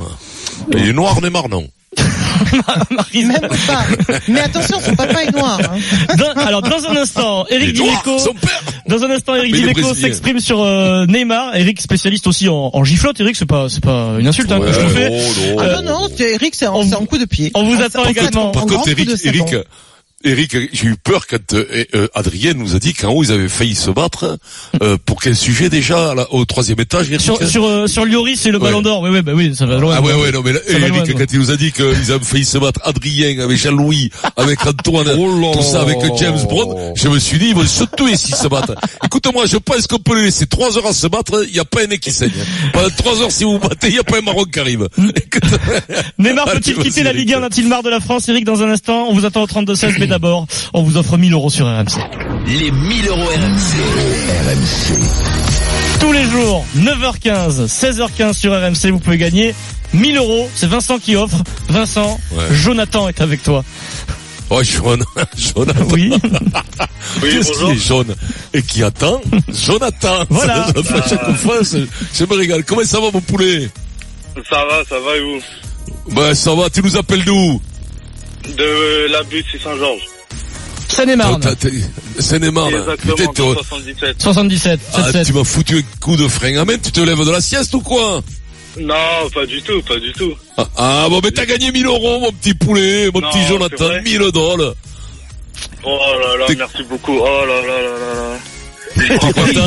Est 0.72 0.92
noir, 0.92 1.20
Neymar, 1.20 1.48
non. 1.48 1.66
Même 3.14 3.40
pas. 3.66 3.84
Mais 4.28 4.40
attention, 4.40 4.80
son 4.80 4.94
papa 4.94 5.22
est 5.24 5.32
noir. 5.32 5.60
hein. 5.62 6.16
Dans- 6.16 6.42
alors 6.42 6.62
dans 6.62 6.84
un 6.86 6.96
instant, 6.96 7.46
Eric 7.50 7.72
Dimeco, 7.74 8.18
son 8.18 8.34
père. 8.34 8.62
dans 8.88 9.02
un 9.04 9.10
instant, 9.10 9.34
Eric 9.36 9.54
Dimeco 9.54 9.94
s'exprime 9.94 10.40
sur 10.40 10.62
euh, 10.62 11.06
Neymar. 11.06 11.56
Eric 11.56 11.80
spécialiste 11.80 12.26
aussi 12.26 12.48
en, 12.48 12.70
en 12.72 12.84
giflotte. 12.84 13.20
Eric, 13.20 13.36
c'est 13.36 13.46
pas, 13.46 13.68
c'est 13.68 13.82
pas 13.82 14.10
une 14.18 14.26
insulte 14.26 14.50
hein, 14.52 14.60
que 14.60 14.72
je 14.72 14.80
vous 14.80 14.88
fais. 14.88 15.08
oh, 15.10 15.50
non. 15.50 15.56
Ah 15.60 15.82
non, 15.82 15.82
non, 16.00 16.08
c'est 16.16 16.32
Eric, 16.34 16.54
c'est 16.54 16.66
un, 16.66 16.72
un 16.74 17.06
coup 17.06 17.18
de 17.18 17.24
pied. 17.24 17.50
on 17.54 17.64
vous 17.64 17.76
Ah, 17.80 17.84
attend 17.86 18.04
également. 18.04 18.48
en 18.48 18.52
Par 18.52 18.66
contre, 18.66 18.88
Eric. 18.88 19.08
Eric, 19.24 19.54
Eric, 20.24 20.56
j'ai 20.72 20.86
eu 20.86 20.96
peur 20.96 21.26
quand 21.26 21.52
euh, 21.52 21.84
euh, 21.94 22.08
Adrien 22.14 22.54
nous 22.54 22.74
a 22.74 22.78
dit 22.78 22.94
qu'en 22.94 23.10
haut 23.10 23.22
ils 23.22 23.30
avaient 23.32 23.48
failli 23.48 23.74
se 23.74 23.90
battre. 23.90 24.38
Euh, 24.82 24.96
pour 25.04 25.20
quel 25.20 25.36
sujet 25.36 25.68
déjà 25.68 26.14
là, 26.14 26.26
au 26.30 26.44
troisième 26.44 26.80
étage 26.80 27.10
Eric 27.10 27.20
Sur 27.20 27.46
sur 27.46 27.64
euh, 27.66 27.86
sur 27.86 28.04
Lloris 28.06 28.44
et 28.46 28.50
le 28.50 28.58
Ouais. 28.58 28.64
Ballon 28.64 28.82
d'Or. 28.82 29.02
Oui, 29.02 29.10
oui, 29.12 29.20
bah 29.22 29.32
oui, 29.34 29.54
ça 29.54 29.66
va 29.66 29.76
loin. 29.78 29.94
Ah 29.98 30.00
ouais 30.00 30.14
ouais 30.14 30.32
non 30.32 30.40
mais 30.42 30.52
là, 30.54 30.60
Eric 30.66 30.88
loin, 30.88 31.04
quand 31.18 31.32
il 31.32 31.38
nous 31.38 31.50
a 31.50 31.56
dit 31.56 31.72
qu'ils 31.72 32.10
avaient 32.12 32.24
failli 32.24 32.44
se 32.44 32.56
battre 32.58 32.80
Adrien 32.84 33.38
avec 33.40 33.58
Jean-Louis 33.58 34.10
avec 34.36 34.66
Antoine 34.66 35.08
Oh 35.18 35.52
tout 35.54 35.62
ça 35.62 35.82
avec 35.82 35.98
James 36.18 36.38
Brown 36.48 36.92
je 36.96 37.08
me 37.08 37.18
suis 37.18 37.38
dit 37.38 37.48
ils 37.48 37.54
vont 37.54 37.66
se 37.66 37.84
tuer 37.84 38.16
s'ils 38.16 38.34
se 38.34 38.48
battent 38.48 38.72
écoute-moi 39.04 39.44
je 39.46 39.58
pense 39.58 39.86
qu'on 39.86 39.98
peut 39.98 40.16
les 40.16 40.24
laisser 40.24 40.46
trois 40.46 40.76
heures 40.78 40.86
à 40.86 40.92
se 40.94 41.06
battre 41.06 41.44
il 41.46 41.52
n'y 41.52 41.58
a 41.60 41.64
pas 41.64 41.82
un 41.82 41.86
nez 41.86 41.98
qui 41.98 42.10
saigne 42.12 42.32
pendant 42.72 42.88
trois 42.96 43.20
heures 43.20 43.30
si 43.30 43.44
vous 43.44 43.52
vous 43.52 43.58
battez 43.58 43.88
il 43.88 43.92
n'y 43.94 43.98
a 43.98 44.04
pas 44.04 44.18
un 44.18 44.22
Maroc 44.22 44.50
qui 44.50 44.58
arrive 44.60 44.88
Neymar 46.18 46.48
Allez, 46.48 46.60
peut-il 46.60 46.76
quitter 46.78 47.02
la. 47.02 47.12
Ligue 47.12 47.34
1 47.34 47.42
A-t-il 47.42 47.68
marre 47.68 47.82
de 47.82 47.90
la 47.90 48.00
France 48.00 48.28
Eric, 48.28 48.44
dans 48.44 48.62
un 48.62 48.70
instant, 48.70 49.06
on 49.08 49.14
vous 49.14 49.24
attend 49.24 49.42
au 49.42 49.46
32-16, 49.46 49.96
mais 49.98 50.06
d'abord, 50.14 50.46
on 50.72 50.82
vous 50.84 50.96
offre 50.96 51.16
1000 51.16 51.32
euros 51.32 51.50
sur 51.50 51.66
RMC. 51.66 51.98
Les 52.46 52.70
1000 52.70 53.08
euros 53.08 53.18
RMC. 53.26 54.94
Tous 55.98 56.12
les 56.12 56.22
jours, 56.30 56.64
9h15, 56.76 57.66
16h15 57.66 58.32
sur 58.34 58.52
RMC, 58.52 58.90
vous 58.92 59.00
pouvez 59.00 59.18
gagner 59.18 59.54
1000 59.92 60.16
euros. 60.18 60.48
C'est 60.54 60.68
Vincent 60.68 60.98
qui 61.00 61.16
offre. 61.16 61.38
Vincent, 61.68 62.20
Ouais. 62.30 62.44
Jonathan 62.54 63.08
est 63.08 63.20
avec 63.20 63.42
toi. 63.42 63.64
oh 64.50 64.62
jaune 64.62 65.02
Jonathan 65.36 65.84
Oui. 65.90 66.12
Qu'est-ce 67.20 67.52
qu'il 67.58 67.70
est 67.70 67.76
jaune 67.88 68.14
et 68.52 68.62
qui 68.62 68.84
attend 68.84 69.20
Jonathan. 69.52 70.24
Voilà. 70.30 70.66
Ça, 70.66 70.72
ça 70.74 70.82
fait 71.02 71.08
chaque 71.10 71.36
fois, 71.38 71.56
c'est- 71.64 71.86
je 72.14 72.24
me 72.24 72.34
régale. 72.36 72.62
Comment 72.64 72.84
ça 72.84 73.00
va 73.00 73.10
mon 73.12 73.20
poulet? 73.20 73.68
Ça 74.48 74.58
va, 74.70 74.84
ça 74.88 74.96
va 75.00 75.16
et 75.16 75.20
vous? 75.20 76.14
Ben 76.14 76.34
ça 76.34 76.54
va. 76.54 76.70
Tu 76.70 76.82
nous 76.82 76.96
appelles 76.96 77.24
d'où? 77.24 77.60
De 78.48 79.06
la 79.10 79.22
butte, 79.24 79.46
c'est 79.50 79.60
Saint-Georges. 79.62 80.02
Seine-et-Marne. 80.88 81.42
Seine-et-Marne. 82.20 82.74
Exactement, 82.74 83.14
Putain, 83.16 83.24
dans 83.42 83.54
t'es- 83.54 83.54
77. 83.62 84.22
77, 84.22 84.80
ah, 84.88 84.92
77. 84.96 85.26
tu 85.26 85.32
m'as 85.32 85.44
foutu 85.44 85.78
un 85.78 85.82
coup 86.00 86.16
de 86.16 86.28
frein. 86.28 86.56
Amen, 86.58 86.78
tu 86.82 86.92
te 86.92 87.00
lèves 87.00 87.24
de 87.24 87.30
la 87.30 87.40
sieste 87.40 87.74
ou 87.74 87.80
quoi 87.80 88.22
Non, 88.78 89.28
pas 89.34 89.46
du 89.46 89.60
tout, 89.62 89.80
pas 89.82 89.98
du 89.98 90.12
tout. 90.12 90.32
ah, 90.56 90.68
ah, 90.76 91.06
bon, 91.08 91.20
mais 91.22 91.30
t'as 91.32 91.46
gagné 91.46 91.72
1000 91.72 91.86
euros, 91.86 92.20
mon 92.20 92.32
petit 92.32 92.54
poulet, 92.54 93.10
mon 93.12 93.20
Non, 93.20 93.30
petit 93.30 93.44
Jonathan, 93.48 93.84
vrai 93.86 94.02
1000 94.02 94.30
dollars. 94.32 94.74
Oh 95.84 95.98
là 96.20 96.36
là, 96.36 96.46
merci 96.56 96.82
beaucoup. 96.88 97.18
Oh 97.18 97.24
là 97.46 97.60
là 97.60 97.62
là 97.62 97.98
là 97.98 98.14
là. 98.14 98.38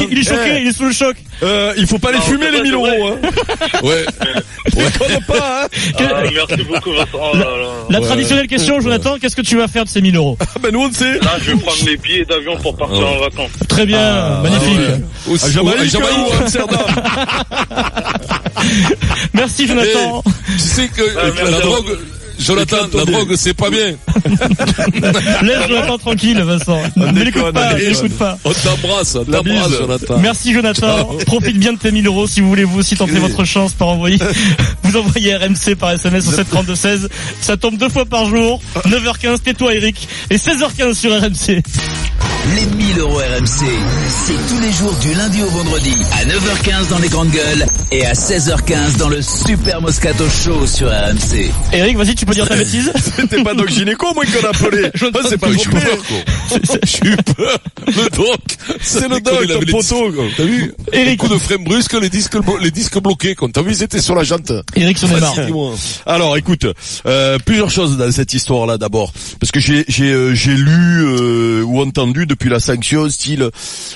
Il 0.10 0.19
est 0.19 0.24
choqué, 0.24 0.62
il 0.62 0.67
est 0.67 0.72
sous 0.77 0.86
le 0.86 0.93
choc. 0.93 1.15
Euh, 1.43 1.74
il 1.77 1.86
faut 1.86 2.00
pas 2.00 2.12
les 2.12 2.17
Non, 2.17 2.24
fumer 2.24 2.46
les 2.51 2.60
vrai, 2.60 2.63
1000 2.63 2.72
c'est 2.72 2.75
euros, 2.75 3.07
hein. 3.07 3.17
Ouais. 3.84 4.05
Déconne 4.72 5.24
pas, 5.27 5.63
hein. 5.63 5.67
Ah, 6.00 6.24
merci 6.34 6.63
beaucoup, 6.63 6.91
Vincent. 6.91 7.07
Oh. 7.13 7.31
La 7.89 8.00
Ouais. 8.00 8.05
traditionnelle 8.05 8.48
question, 8.48 8.79
Jonathan, 8.79 9.17
qu'est-ce 9.19 9.36
que 9.36 9.41
tu 9.41 9.57
vas 9.57 9.67
faire 9.67 9.84
de 9.86 9.89
ces 9.89 10.01
1000 10.01 10.15
euros 10.15 10.38
Ah, 10.41 10.46
ben, 10.62 10.72
nous, 10.72 10.81
on 10.81 10.88
le 10.88 10.93
sait. 10.93 11.19
Là, 11.19 11.38
je 11.41 11.51
vais 11.51 11.57
prendre 11.57 11.77
les 11.86 11.98
billets 11.98 12.25
d'avion 12.25 12.57
pour 12.57 12.75
partir 12.75 13.03
Ah. 13.07 13.12
en 13.15 13.19
vacances. 13.19 13.51
Très 13.67 13.86
bien, 13.86 14.00
Ah, 14.01 14.41
magnifique. 14.43 14.79
Au- 15.27 15.31
À 15.31 15.48
au- 15.48 15.50
Jamaïque, 15.50 15.79
à 15.79 15.86
Jamaïque. 15.86 16.17
ou 16.27 16.34
à 16.34 16.38
Amsterdam. 16.41 16.79
Merci 19.34 19.67
Jonathan. 19.67 20.24
Eh, 20.25 20.51
tu 20.53 20.60
sais 20.60 20.88
que 20.88 21.01
Ah, 21.17 21.25
euh, 21.25 21.31
merci 21.36 21.51
la 21.51 21.60
drogue, 21.60 21.98
Jonathan, 22.39 22.77
la 22.94 23.06
drogue, 23.06 23.34
c'est 23.36 23.53
pas 23.53 23.70
bien. 23.70 23.96
Laisse 25.41 25.67
Jonathan 25.67 25.98
tranquille, 25.98 26.41
Vincent. 26.41 26.82
Ne 26.96 27.24
l'écoute 27.24 27.51
pas, 27.51 27.72
on 27.72 27.77
ne 27.77 27.79
l'écoute 27.79 28.17
pas. 28.17 28.38
On 28.46 28.51
t'embrasse, 28.53 29.15
on 29.15 29.25
t'embrasse. 29.25 29.72
Jonathan. 29.77 30.17
Merci 30.20 30.53
Jonathan. 30.53 31.06
Profite 31.25 31.58
bien 31.58 31.74
de 31.74 31.77
tes 31.77 31.91
1000 31.91 32.08
euros 32.08 32.27
si 32.27 32.41
vous 32.41 32.50
voulez 32.50 32.63
vous 32.63 32.79
aussi 32.79 32.96
tenter 32.96 33.20
votre 33.20 33.44
chance 33.44 33.74
par 33.74 33.89
envoyer, 33.89 34.17
vous 34.84 34.98
envoyez 34.98 35.36
RMC 35.36 35.75
par 35.79 35.91
SMS 35.91 36.27
au 36.27 36.32
732-16. 36.32 37.08
Ça 37.41 37.58
tombe 37.58 37.77
deux 37.77 37.89
fois 37.89 38.06
par 38.06 38.25
jour. 38.25 38.62
9h15, 38.86 39.39
tais-toi 39.39 39.75
Eric. 39.75 40.08
Et 40.29 40.38
16h15 40.38 40.94
sur 40.94 41.12
RMC. 41.12 41.63
Les 42.56 42.66
1000 42.66 43.00
euros 43.00 43.18
RMC, 43.18 43.66
c'est 44.08 44.34
tous 44.56 44.60
les 44.62 44.72
jours 44.72 44.94
du 45.01 45.13
lundi 45.13 45.42
au 45.44 45.48
vendredi 45.50 45.94
à 46.13 46.24
9h15 46.25 46.89
dans 46.89 47.00
les 47.00 47.10
grandes 47.10 47.30
gueules 47.30 47.66
et 47.92 48.06
à 48.06 48.13
16h15 48.13 48.98
dans 48.98 49.10
le 49.10 49.22
Super 49.22 49.82
Moscato 49.82 50.24
Show 50.30 50.66
sur 50.66 50.88
RMC. 50.88 51.51
Eric, 51.74 51.98
vas-y, 51.98 52.16
tu 52.16 52.25
peux 52.25 52.34
dire 52.34 52.48
ta 52.48 52.56
bêtise 52.56 52.92
C'était 53.18 53.44
pas 53.44 53.54
Doc 53.54 53.70
Gynéco, 53.70 54.13
moi, 54.13 54.24
qu'on 54.25 54.46
a 54.46 54.50
appelé. 54.50 54.89
Je 54.96 55.06
ne 55.06 55.12
Ah, 55.16 55.20
c'est 55.27 55.38
pas 55.38 55.50
le 55.50 55.54
J'ai 55.56 55.62
eu 55.62 55.66
complet. 55.66 55.82
peur, 55.82 55.98
quoi. 56.08 56.60
J'ai 56.84 57.08
eu 57.10 57.18
peur. 57.36 57.60
Le 57.88 58.10
doc. 58.16 58.39
C'est 58.82 59.08
le 59.10 59.20
doc, 59.20 59.46
les 59.66 59.72
poteau, 59.72 60.12
quoi. 60.13 60.24
T'as 60.38 60.44
vu? 60.44 60.74
Eric. 60.94 61.08
Les 61.10 61.18
coups 61.18 61.32
de 61.34 61.38
frein 61.38 61.58
brusque, 61.60 61.94
les 61.94 62.10
disques, 62.10 62.38
les 62.62 62.72
disques 62.72 63.00
bloqués, 63.01 63.36
quand 63.36 63.51
t'as 63.51 63.62
vu, 63.62 63.72
ils 63.72 63.84
étaient 63.84 64.01
sur 64.01 64.16
la 64.16 64.24
jante. 64.24 64.51
Eric 64.75 64.98
dis-moi. 64.98 65.74
Alors, 66.06 66.38
écoute, 66.38 66.66
euh, 67.06 67.38
plusieurs 67.46 67.72
choses 67.72 67.98
dans 67.98 68.12
cette 68.12 68.34
histoire-là 68.34 68.77
d'abord, 68.77 69.12
parce 69.39 69.51
que 69.51 69.60
j'ai 69.60 69.84
j'ai 69.88 70.12
euh, 70.12 70.34
j'ai 70.34 70.56
lu 70.56 71.06
euh, 71.06 71.62
ou 71.63 71.82
entendu 71.82 72.25
depuis 72.38 72.50
la 72.51 72.60
sanction 72.60 73.10
style, 73.10 73.50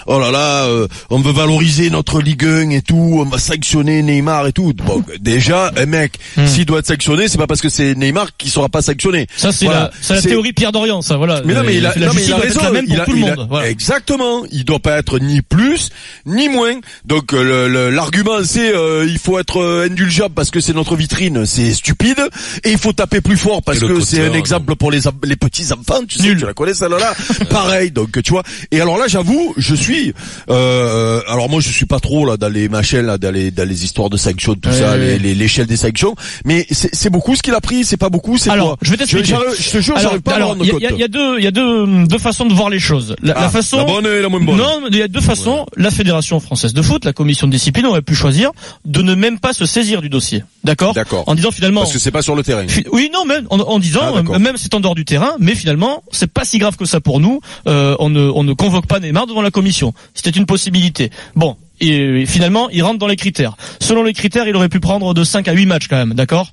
oh 0.07 0.19
là 0.19 0.31
là, 0.31 0.65
euh, 0.65 0.87
on 1.11 1.19
veut 1.19 1.31
valoriser 1.31 1.91
notre 1.91 2.21
Ligue 2.21 2.43
1 2.45 2.71
et 2.71 2.81
tout, 2.81 2.95
on 3.19 3.25
va 3.25 3.37
sanctionner 3.37 4.01
Neymar 4.01 4.47
et 4.47 4.51
tout. 4.51 4.73
Bon, 4.73 5.03
déjà, 5.19 5.71
un 5.77 5.85
mec, 5.85 6.17
s'il 6.47 6.65
doit 6.65 6.79
être 6.79 6.87
sanctionné, 6.87 7.27
c'est 7.27 7.37
pas 7.37 7.45
parce 7.45 7.61
que 7.61 7.69
c'est 7.69 7.93
Neymar 7.93 8.29
qui 8.37 8.49
sera 8.49 8.67
pas 8.67 8.81
sanctionné. 8.81 9.27
Ça, 9.37 9.51
c'est 9.51 9.65
Voilà. 9.65 9.81
la, 9.81 9.91
c'est 10.01 10.15
la 10.15 10.21
théorie 10.23 10.53
Pierre 10.53 10.71
Dorian, 10.71 11.01
ça, 11.03 11.17
voilà. 11.17 11.41
Mais 11.45 11.53
non, 11.53 11.61
mais 11.63 11.75
il 11.77 11.85
a, 11.85 11.93
la 11.95 12.07
non, 12.07 12.13
mais 12.15 12.23
il 12.25 12.33
a 12.33 12.37
raison. 12.37 12.61
la 12.63 12.71
même 12.71 12.85
pour 12.85 12.95
il 12.95 13.01
a- 13.01 13.05
tout 13.05 13.11
le 13.11 13.17
il 13.19 13.29
a- 13.29 13.35
monde. 13.35 13.47
Voilà. 13.49 13.69
Exactement. 13.69 14.43
Il 14.51 14.65
doit 14.65 14.79
pas 14.79 14.97
être 14.97 15.19
ni 15.19 15.41
plus 15.43 15.89
ni 16.25 16.49
moins. 16.49 16.79
Donc 17.05 17.33
euh, 17.33 17.43
le- 17.43 17.67
le- 17.69 17.89
l'argument 17.91 18.39
c'est 18.43 18.73
euh, 18.73 19.05
il 19.07 19.19
faut 19.19 19.37
être 19.37 19.61
euh, 19.61 19.85
indulgent 19.89 20.29
parce 20.33 20.49
que 20.49 20.59
c'est 20.59 20.73
notre 20.73 20.95
vitrine, 20.95 21.45
c'est 21.45 21.73
stupide. 21.73 22.19
Et 22.63 22.71
il 22.71 22.77
faut 22.79 22.93
taper 22.93 23.21
plus 23.21 23.37
fort 23.37 23.61
parce 23.61 23.79
que 23.79 23.99
c'est 24.01 24.25
un 24.25 24.33
exemple 24.33 24.75
pour 24.75 24.89
les, 24.91 25.01
les 25.25 25.35
petits 25.35 25.71
enfants. 25.71 26.01
Tu 26.07 26.17
sais, 26.17 26.23
Nul. 26.23 26.39
tu 26.39 26.45
la 26.45 26.53
connais 26.53 26.73
celle-là. 26.73 27.13
Pareil. 27.49 27.91
Donc 27.91 28.21
tu 28.23 28.30
vois. 28.31 28.43
Et 28.71 28.81
alors 28.81 28.97
là, 28.97 29.05
j'avoue, 29.07 29.53
je 29.57 29.75
suis. 29.75 30.13
Euh, 30.49 31.21
alors 31.27 31.49
moi, 31.49 31.61
je 31.61 31.69
suis 31.69 31.85
pas 31.85 31.99
trop 31.99 32.25
là 32.25 32.37
dans 32.37 32.49
les 32.49 32.69
machins 32.69 33.01
là, 33.01 33.17
dans 33.17 33.31
les 33.33 33.51
dans 33.51 33.67
les 33.67 33.83
histoires 33.85 34.09
de 34.09 34.17
sanctions, 34.17 34.55
tout 34.55 34.69
Ouais, 34.69 34.75
ça, 34.79 34.91
ouais, 34.97 35.17
les- 35.17 35.35
l'échelle 35.35 35.65
des 35.67 35.77
sanctions. 35.77 36.15
Mais 36.45 36.65
c'est 36.69 37.09
beaucoup 37.09 37.35
ce 37.35 37.41
qu'il 37.41 37.53
a 37.53 37.61
pris. 37.61 37.83
C'est 37.85 37.97
pas 37.97 38.09
beaucoup. 38.09 38.37
C'est 38.37 38.49
Alors, 38.49 38.69
quoi 38.69 38.77
je 38.81 38.91
vais 38.91 38.97
t'expliquer. 38.97 39.27
j'arrive- 39.29 39.55
Je, 39.59 39.69
te 39.71 39.77
jure, 39.81 39.97
j'arrive 39.99 40.21
pas 40.21 40.33
à 40.33 40.35
alors, 40.35 40.49
rendre 40.49 40.63
il 40.63 40.67
y, 40.67 40.69
a- 40.69 40.73
compte. 40.73 40.81
il 40.91 40.97
y 40.97 40.99
y 40.99 41.03
a 41.03 41.07
deux, 41.07 41.37
il 41.39 41.43
y 41.43 41.47
a 41.47 41.51
deux, 41.51 42.05
deux 42.07 42.17
façons 42.17 42.45
de 42.45 42.53
voir 42.53 42.69
les 42.69 42.79
choses. 42.79 43.15
La, 43.21 43.33
la 43.33 43.39
Ah, 43.45 43.49
façon, 43.49 43.77
la 43.77 43.83
bonne 43.85 44.05
et 44.05 44.21
la 44.21 44.29
moins 44.29 44.39
bonne. 44.39 44.57
non, 44.57 44.81
il 44.91 44.97
y 44.97 45.01
a 45.01 45.07
deux 45.07 45.21
façons. 45.21 45.65
La 45.77 45.91
fédération 45.91 46.39
française 46.39 46.73
de 46.73 46.81
foot, 46.81 47.05
la 47.05 47.13
commission 47.13 47.47
de 47.47 47.51
discipline 47.51 47.85
aurait 47.85 48.01
pu 48.01 48.15
choisir 48.15 48.51
de 48.85 49.01
ne 49.01 49.15
même 49.15 49.39
pas 49.39 49.53
se 49.53 49.65
saisir 49.65 50.01
du 50.01 50.09
dossier. 50.09 50.43
D'accord 50.63 50.93
D'accord. 50.93 51.23
En 51.27 51.35
disant 51.35 51.51
finalement. 51.51 51.81
Parce 51.81 51.93
que 51.93 51.99
c'est 51.99 52.11
pas 52.11 52.21
sur 52.21 52.35
le 52.35 52.43
terrain. 52.43 52.65
Oui, 52.91 53.09
non, 53.13 53.25
même 53.25 53.45
en, 53.49 53.59
en 53.59 53.79
disant, 53.79 54.01
Ah, 54.03 54.17
euh, 54.33 54.39
même 54.39 54.55
c'est 54.57 54.73
en 54.75 54.79
dehors 54.79 54.95
du 54.95 55.05
terrain, 55.05 55.33
mais 55.39 55.55
finalement, 55.55 56.03
c'est 56.11 56.31
pas 56.31 56.45
si 56.45 56.57
grave 56.59 56.75
que 56.77 56.85
ça 56.85 56.99
pour 57.01 57.19
nous. 57.19 57.39
Euh, 57.67 57.95
on, 57.99 58.09
ne, 58.09 58.20
on 58.33 58.43
ne 58.43 58.53
convoque 58.53 58.87
pas 58.87 58.99
Neymar 58.99 59.27
devant 59.27 59.41
la 59.41 59.51
commission. 59.51 59.93
C'était 60.13 60.29
une 60.31 60.45
possibilité. 60.45 61.09
Bon, 61.35 61.55
et 61.81 62.25
finalement, 62.27 62.69
il 62.69 62.83
rentre 62.83 62.99
dans 62.99 63.07
les 63.07 63.15
critères. 63.15 63.55
Selon 63.79 64.03
les 64.03 64.13
critères, 64.13 64.47
il 64.47 64.55
aurait 64.55 64.69
pu 64.69 64.79
prendre 64.79 65.13
de 65.13 65.23
5 65.23 65.47
à 65.47 65.53
8 65.53 65.65
matchs 65.65 65.87
quand 65.87 65.97
même, 65.97 66.13
d'accord? 66.13 66.51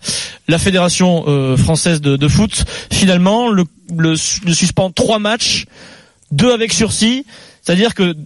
La 0.49 0.59
fédération 0.59 1.25
euh, 1.29 1.57
française 1.57 2.01
de, 2.01 2.17
de 2.17 2.29
foot, 2.29 2.65
finalement, 2.91 3.51
le, 3.51 3.65
le, 3.95 4.15
le 4.47 4.55
suspend 4.55 4.91
3 4.91 5.19
matchs, 5.19 5.67
deux 6.33 6.53
avec 6.53 6.73
sursis. 6.73 7.27
C'est-à-dire 7.63 7.95
que 7.95 8.17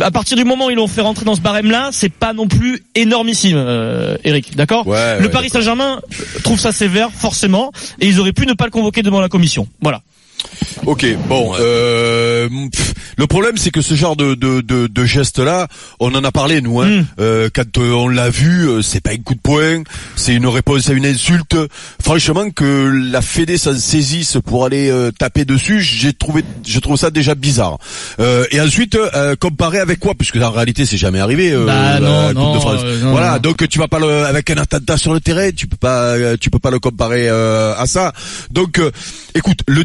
à 0.00 0.10
partir 0.10 0.38
du 0.38 0.44
moment 0.44 0.66
où 0.66 0.70
ils 0.70 0.76
l'ont 0.76 0.86
fait 0.86 1.02
rentrer 1.02 1.26
dans 1.26 1.34
ce 1.34 1.42
barème-là, 1.42 1.90
c'est 1.92 2.08
pas 2.08 2.32
non 2.32 2.48
plus 2.48 2.82
énormissime, 2.94 3.58
euh, 3.58 4.16
Eric. 4.24 4.56
D'accord? 4.56 4.86
Ouais, 4.86 5.18
Le 5.18 5.26
ouais, 5.26 5.30
Paris 5.30 5.50
Saint-Germain 5.50 6.00
trouve 6.42 6.58
ça 6.58 6.72
sévère, 6.72 7.10
forcément, 7.12 7.72
et 8.00 8.06
ils 8.06 8.18
auraient 8.18 8.32
pu 8.32 8.46
ne 8.46 8.54
pas 8.54 8.64
le 8.64 8.70
convoquer 8.70 9.02
devant 9.02 9.20
la 9.20 9.28
commission. 9.28 9.68
Voilà. 9.82 10.00
Ok, 10.84 11.04
bon. 11.28 11.52
Euh, 11.58 12.48
pff, 12.70 12.94
le 13.16 13.26
problème, 13.26 13.56
c'est 13.56 13.70
que 13.70 13.80
ce 13.80 13.94
genre 13.94 14.14
de 14.14 14.34
de 14.34 14.60
de, 14.60 14.86
de 14.86 15.04
geste 15.04 15.38
là, 15.38 15.66
on 16.00 16.14
en 16.14 16.22
a 16.22 16.30
parlé 16.30 16.60
nous. 16.60 16.80
Hein, 16.80 16.86
Mm. 16.86 17.04
Euh, 17.18 17.48
quand 17.52 17.78
euh, 17.78 17.92
on 17.92 18.08
l'a 18.08 18.30
vu, 18.30 18.68
euh, 18.68 18.80
c'est 18.82 19.00
pas 19.00 19.10
un 19.10 19.16
coup 19.16 19.34
de 19.34 19.40
poing, 19.40 19.82
c'est 20.14 20.34
une 20.34 20.46
réponse 20.46 20.88
à 20.88 20.92
une 20.92 21.04
insulte. 21.06 21.56
Franchement, 22.00 22.50
que 22.50 22.92
la 23.10 23.22
Fédé 23.22 23.58
s'en 23.58 23.74
saisisse 23.74 24.36
pour 24.44 24.64
aller 24.64 24.88
euh, 24.90 25.10
taper 25.10 25.44
dessus, 25.44 25.80
j'ai 25.82 26.12
trouvé, 26.12 26.44
je 26.64 26.78
trouve 26.78 26.96
ça 26.96 27.10
déjà 27.10 27.34
bizarre. 27.34 27.78
Euh, 28.20 28.44
et 28.52 28.60
ensuite, 28.60 28.94
euh, 28.94 29.34
comparé 29.34 29.78
avec 29.80 29.98
quoi? 29.98 30.14
Puisque 30.14 30.36
en 30.36 30.50
réalité, 30.50 30.86
c'est 30.86 30.96
jamais 30.98 31.18
arrivé. 31.18 31.50
Euh, 31.52 31.64
Bah, 31.66 31.98
non, 31.98 32.22
la 32.22 32.28
Coupe 32.28 32.36
non, 32.36 32.54
de 32.54 32.60
France. 32.60 32.80
euh, 32.84 33.00
non, 33.02 33.10
voilà, 33.12 33.32
non. 33.34 33.38
donc 33.40 33.68
tu 33.68 33.78
vas 33.78 33.88
pas 33.88 33.98
le 33.98 34.24
avec 34.26 34.48
un 34.50 34.56
attentat 34.58 34.96
sur 34.96 35.12
le 35.12 35.20
terrain, 35.20 35.50
tu 35.50 35.66
peux 35.66 35.76
pas, 35.76 36.36
tu 36.38 36.50
peux 36.50 36.60
pas 36.60 36.70
le 36.70 36.78
comparer 36.78 37.28
euh, 37.28 37.74
à 37.76 37.86
ça. 37.86 38.12
Donc, 38.52 38.78
euh, 38.78 38.90
écoute, 39.34 39.58
le 39.66 39.84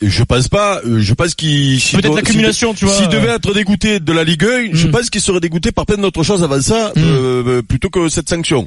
je 0.00 0.22
pense 0.24 0.48
pas. 0.48 0.80
euh, 0.86 1.00
je 1.00 1.14
pense 1.14 1.34
qu'il 1.34 1.80
Peut-être 1.92 2.14
l'accumulation, 2.14 2.74
tu 2.74 2.84
vois, 2.86 2.94
S'il 2.94 3.06
euh. 3.06 3.08
devait 3.08 3.28
être 3.32 3.52
dégoûté 3.54 4.00
de 4.00 4.12
la 4.12 4.24
Ligue 4.24 4.44
1, 4.44 4.68
je 4.72 4.86
Mm. 4.86 4.90
pense 4.90 5.10
qu'il 5.10 5.20
serait 5.20 5.40
dégoûté 5.40 5.72
par 5.72 5.86
plein 5.86 5.96
d'autres 5.98 6.22
choses 6.22 6.42
avant 6.42 6.60
ça, 6.60 6.92
Mm. 6.96 7.00
euh, 7.00 7.62
plutôt 7.62 7.88
que 7.90 8.08
cette 8.08 8.28
sanction. 8.28 8.66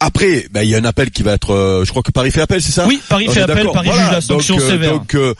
Après, 0.00 0.46
ben, 0.50 0.62
il 0.62 0.70
y 0.70 0.74
a 0.74 0.78
un 0.78 0.84
appel 0.84 1.10
qui 1.10 1.22
va 1.22 1.32
être. 1.34 1.52
euh, 1.52 1.84
je 1.84 1.90
crois 1.90 2.02
que 2.02 2.10
Paris 2.12 2.30
fait 2.30 2.40
appel, 2.42 2.60
c'est 2.62 2.72
ça? 2.72 2.86
Oui, 2.86 3.00
Paris 3.08 3.26
On 3.28 3.32
fait 3.32 3.42
appel. 3.42 3.66
Paris 3.72 3.88
Voilà. 3.88 4.02
juge 4.04 4.12
la 4.12 4.20
sanction 4.20 4.56
donc, 4.56 4.64
euh, 4.64 4.70
sévère. 4.70 4.92
donc, 4.92 5.14
euh, 5.14 5.34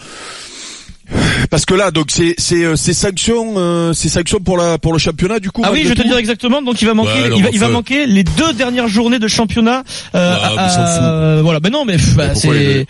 parce 1.50 1.64
que 1.64 1.75
là, 1.75 1.90
donc 1.90 2.06
c'est 2.11 2.35
c'est 2.38 2.64
euh, 2.64 2.76
c'est 2.76 2.92
sanctions, 2.94 3.54
euh, 3.56 3.92
c'est 3.92 4.09
sanctions 4.09 4.38
pour 4.40 4.56
la 4.56 4.78
pour 4.78 4.92
le 4.92 4.99
championnat 4.99 5.38
du 5.40 5.50
coup. 5.50 5.62
Ah 5.64 5.71
oui, 5.73 5.80
je 5.85 5.88
vais 5.88 5.94
te 5.94 6.02
dire 6.02 6.16
exactement. 6.16 6.62
Donc 6.62 6.80
il 6.83 6.87
va 6.87 6.94
manquer, 6.94 7.11
Ouais, 7.12 7.25
alors, 7.25 7.38
il, 7.38 7.44
va, 7.44 7.50
il 7.52 7.59
va 7.59 7.66
enfin- 7.66 7.73
manquer 7.75 8.06
les 8.06 8.25
deux 8.25 8.52
dernières 8.54 8.88
journées 8.88 9.18
de 9.18 9.28
championnat. 9.28 9.83
Euh, 10.14 10.37
mais 10.56 10.59
à- 10.59 10.68
s'en 10.68 10.87
fout. 10.87 11.02
à- 11.02 11.42
voilà. 11.42 11.61
Ben 11.61 11.71
non, 11.71 11.85
mais 11.85 11.94
pff, 11.97 12.14
bah, 12.14 12.28
pourquoi 12.33 12.54
les 12.54 12.64
c'est 12.64 12.75
deux 12.75 12.87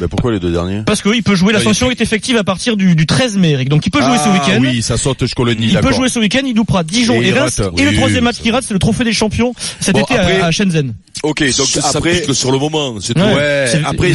Ben, 0.00 0.08
pourquoi 0.08 0.32
les 0.32 0.40
deux 0.40 0.52
derniers 0.52 0.82
parce 0.86 1.02
qu'il 1.02 1.22
peut 1.22 1.34
jouer. 1.34 1.52
La 1.52 1.58
Ouais, 1.58 1.64
sanction 1.64 1.90
est 1.90 2.00
effective 2.00 2.36
à 2.36 2.44
partir 2.44 2.76
du, 2.76 2.94
du 2.96 3.06
13 3.06 3.36
mai, 3.36 3.50
Eric. 3.52 3.68
Donc 3.68 3.86
il 3.86 3.90
peut 3.90 4.02
jouer 4.02 4.16
ce 4.18 4.24
Ah, 4.26 4.32
week-end. 4.32 4.58
Oui, 4.60 4.82
ça 4.82 4.96
saute, 4.96 5.24
je 5.26 5.34
colonie. 5.34 5.68
Il 5.70 5.78
peut 5.78 5.92
jouer 5.92 6.08
ce 6.08 6.18
week-end, 6.18 6.42
il 6.44 6.54
loupera 6.56 6.82
Dijon 6.84 7.20
Et 7.22 7.28
et, 7.28 7.32
rate. 7.32 7.60
et 7.78 7.82
le 7.82 7.90
Oui, 7.90 7.96
troisième 7.96 8.24
match 8.24 8.36
qui 8.42 8.50
rate, 8.50 8.64
c'est 8.66 8.74
le 8.74 8.80
trophée 8.80 9.04
des 9.04 9.12
champions 9.12 9.54
cet 9.80 9.94
Bon, 9.94 10.02
été 10.02 10.14
à- 10.16 10.20
après- 10.22 10.40
à, 10.40 10.50
Shenzhen. 10.50 10.94
Ok, 11.22 11.40
donc 11.56 11.66
ça 11.68 11.80
après. 11.98 12.20
pique 12.22 12.34
sur 12.34 12.50
le 12.50 12.58
moment, 12.58 12.94
c'est 13.00 13.14
tout. 13.14 13.20
Ouais. 13.20 13.66
Après 13.84 14.12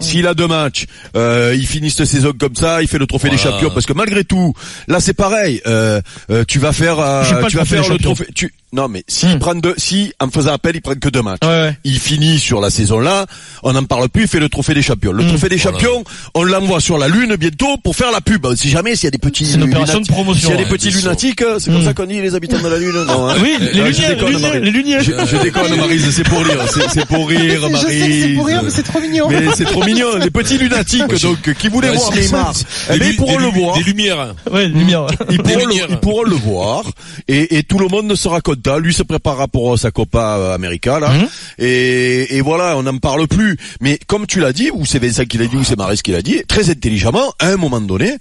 s'il 0.00 0.26
a 0.26 0.34
deux 0.34 0.46
matchs, 0.46 0.86
euh, 1.16 1.54
il 1.56 1.66
finit 1.66 1.90
cette 1.90 2.06
saison 2.06 2.32
comme 2.38 2.54
ça, 2.54 2.82
il 2.86 2.88
fait 2.88 2.98
le 2.98 3.06
trophée 3.06 3.28
des 3.28 3.36
champions 3.36 3.70
parce 3.70 3.86
que 3.86 3.92
malgré 3.92 4.24
tout, 4.24 4.54
là 4.88 5.00
c'est 5.00 5.14
pareil, 5.14 5.60
euh, 5.66 6.00
euh, 6.30 6.44
tu 6.46 6.58
vas 6.58 6.72
faire 6.72 6.98
euh, 7.00 7.24
tu 7.48 7.56
vas 7.56 7.64
faire 7.64 7.88
le 7.88 7.98
trophée 7.98 8.26
tu 8.34 8.52
non 8.76 8.88
mais 8.88 9.02
s'il 9.08 9.30
Hmm. 9.30 9.38
prend 9.38 9.54
deux 9.54 9.74
si 9.78 10.12
en 10.20 10.28
faisant 10.30 10.52
appel, 10.52 10.76
il 10.76 10.80
prend 10.82 10.94
que 10.94 11.08
deux 11.08 11.22
matchs. 11.22 11.38
Ouais, 11.42 11.48
ouais. 11.48 11.76
Il 11.84 11.98
finit 11.98 12.38
sur 12.38 12.60
la 12.60 12.70
saison 12.70 12.98
là, 13.00 13.26
on 13.62 13.72
n'en 13.72 13.84
parle 13.84 14.08
plus, 14.08 14.22
il 14.22 14.28
fait 14.28 14.38
le 14.40 14.48
trophée 14.48 14.74
des 14.74 14.82
champions. 14.82 15.12
Le 15.12 15.24
Hmm. 15.24 15.28
trophée 15.28 15.48
des 15.48 15.56
Voilà. 15.56 15.78
champions, 15.78 16.04
on 16.34 16.44
l'envoie 16.44 16.80
sur 16.80 16.98
la 16.98 17.08
lune 17.08 17.34
bientôt 17.36 17.76
pour 17.82 17.96
faire 17.96 18.12
la 18.12 18.20
pub. 18.20 18.46
Si 18.54 18.68
jamais 18.70 18.94
s'il 18.94 19.04
y 19.04 19.08
a 19.08 19.10
des 19.10 19.18
petits 19.18 19.46
C'est 19.46 19.54
une 19.56 19.64
opération 19.64 19.94
de 20.00 20.04
lunatiques- 20.06 20.14
promotion, 20.14 20.40
S'il 20.40 20.50
y 20.50 20.52
a 20.52 20.56
des 20.56 20.62
ouais, 20.64 20.68
petits 20.76 20.90
lunatiques, 20.90 21.42
c'est 21.58 21.70
comme 21.70 21.80
Hmm. 21.82 21.84
ça 21.84 21.94
qu'on 21.94 22.06
dit 22.06 22.20
les 22.20 22.34
habitants 22.34 22.60
de 22.62 22.68
la 22.68 22.78
lune. 22.78 22.92
Non, 23.06 23.28
hein. 23.28 23.34
Oui, 23.42 23.56
les 23.60 23.66
Non, 23.66 23.70
je 23.72 23.90
lumières, 23.90 24.08
les 24.10 24.14
déconne, 24.14 24.32
lumières, 24.32 24.48
Marie. 24.50 24.64
les 24.64 24.70
lumières. 24.70 25.02
Je, 25.02 25.12
je 25.30 25.36
déconne 25.42 25.76
Marise, 25.76 26.10
c'est 26.10 26.24
pour 26.28 26.38
rire, 26.44 26.58
c'est 26.72 26.90
c'est 26.90 27.06
pour 27.06 27.28
rire 27.28 27.60
que 27.70 27.78
c'est 27.78 28.34
pour 28.34 28.46
rire, 28.46 28.60
mais 28.62 28.70
c'est 28.70 28.82
trop 28.82 29.00
mignon. 29.00 29.28
mais 29.30 29.42
c'est 29.54 29.64
trop 29.64 29.84
mignon, 29.84 30.16
les 30.16 30.30
petits 30.30 30.58
lunatiques 30.58 31.06
donc 31.22 31.54
qui 31.58 31.68
voulaient 31.68 31.90
Ouais, 31.90 31.96
voir 31.96 32.12
Neymar. 32.14 32.54
c'est- 32.54 32.66
Eh 32.94 32.98
ben, 32.98 33.08
ils 33.10 33.16
pourront 33.16 33.38
le 33.38 33.46
voir. 33.48 33.76
Des 33.78 33.84
lumières. 33.84 34.34
Ouais, 34.50 34.62
les 34.68 34.74
lumières. 34.74 35.06
Ils 35.30 35.38
pourront, 35.38 35.54
le, 35.56 35.60
lumières. 35.70 35.86
ils 35.90 35.96
pourront 35.98 36.22
le 36.24 36.34
voir 36.36 36.82
et, 37.28 37.56
et 37.58 37.62
tout 37.62 37.78
le 37.78 37.88
monde 37.88 38.14
sera 38.14 38.40
content. 38.40 38.65
Lui 38.80 38.92
se 38.92 39.02
préparera 39.02 39.48
pour 39.48 39.78
sa 39.78 39.90
Copa 39.90 40.36
euh, 40.38 40.54
América 40.54 40.98
là 41.00 41.10
Mhm. 41.12 41.26
et, 41.58 42.36
et 42.36 42.40
voilà, 42.40 42.76
on 42.76 42.82
n'en 42.82 42.98
parle 42.98 43.26
plus. 43.28 43.56
Mais 43.80 43.98
comme 44.06 44.26
tu 44.26 44.40
l'as 44.40 44.52
dit, 44.52 44.70
ou 44.72 44.84
c'est 44.84 44.98
Vincent 44.98 45.24
qui 45.24 45.38
l'a 45.38 45.46
dit, 45.46 45.56
ou 45.56 45.64
c'est 45.64 45.78
Maris 45.78 46.00
qui 46.02 46.12
l'a 46.12 46.22
dit, 46.22 46.42
très 46.48 46.68
intelligemment, 46.70 47.32
à 47.38 47.48
un 47.48 47.56
moment 47.56 47.80
donné. 47.80 48.16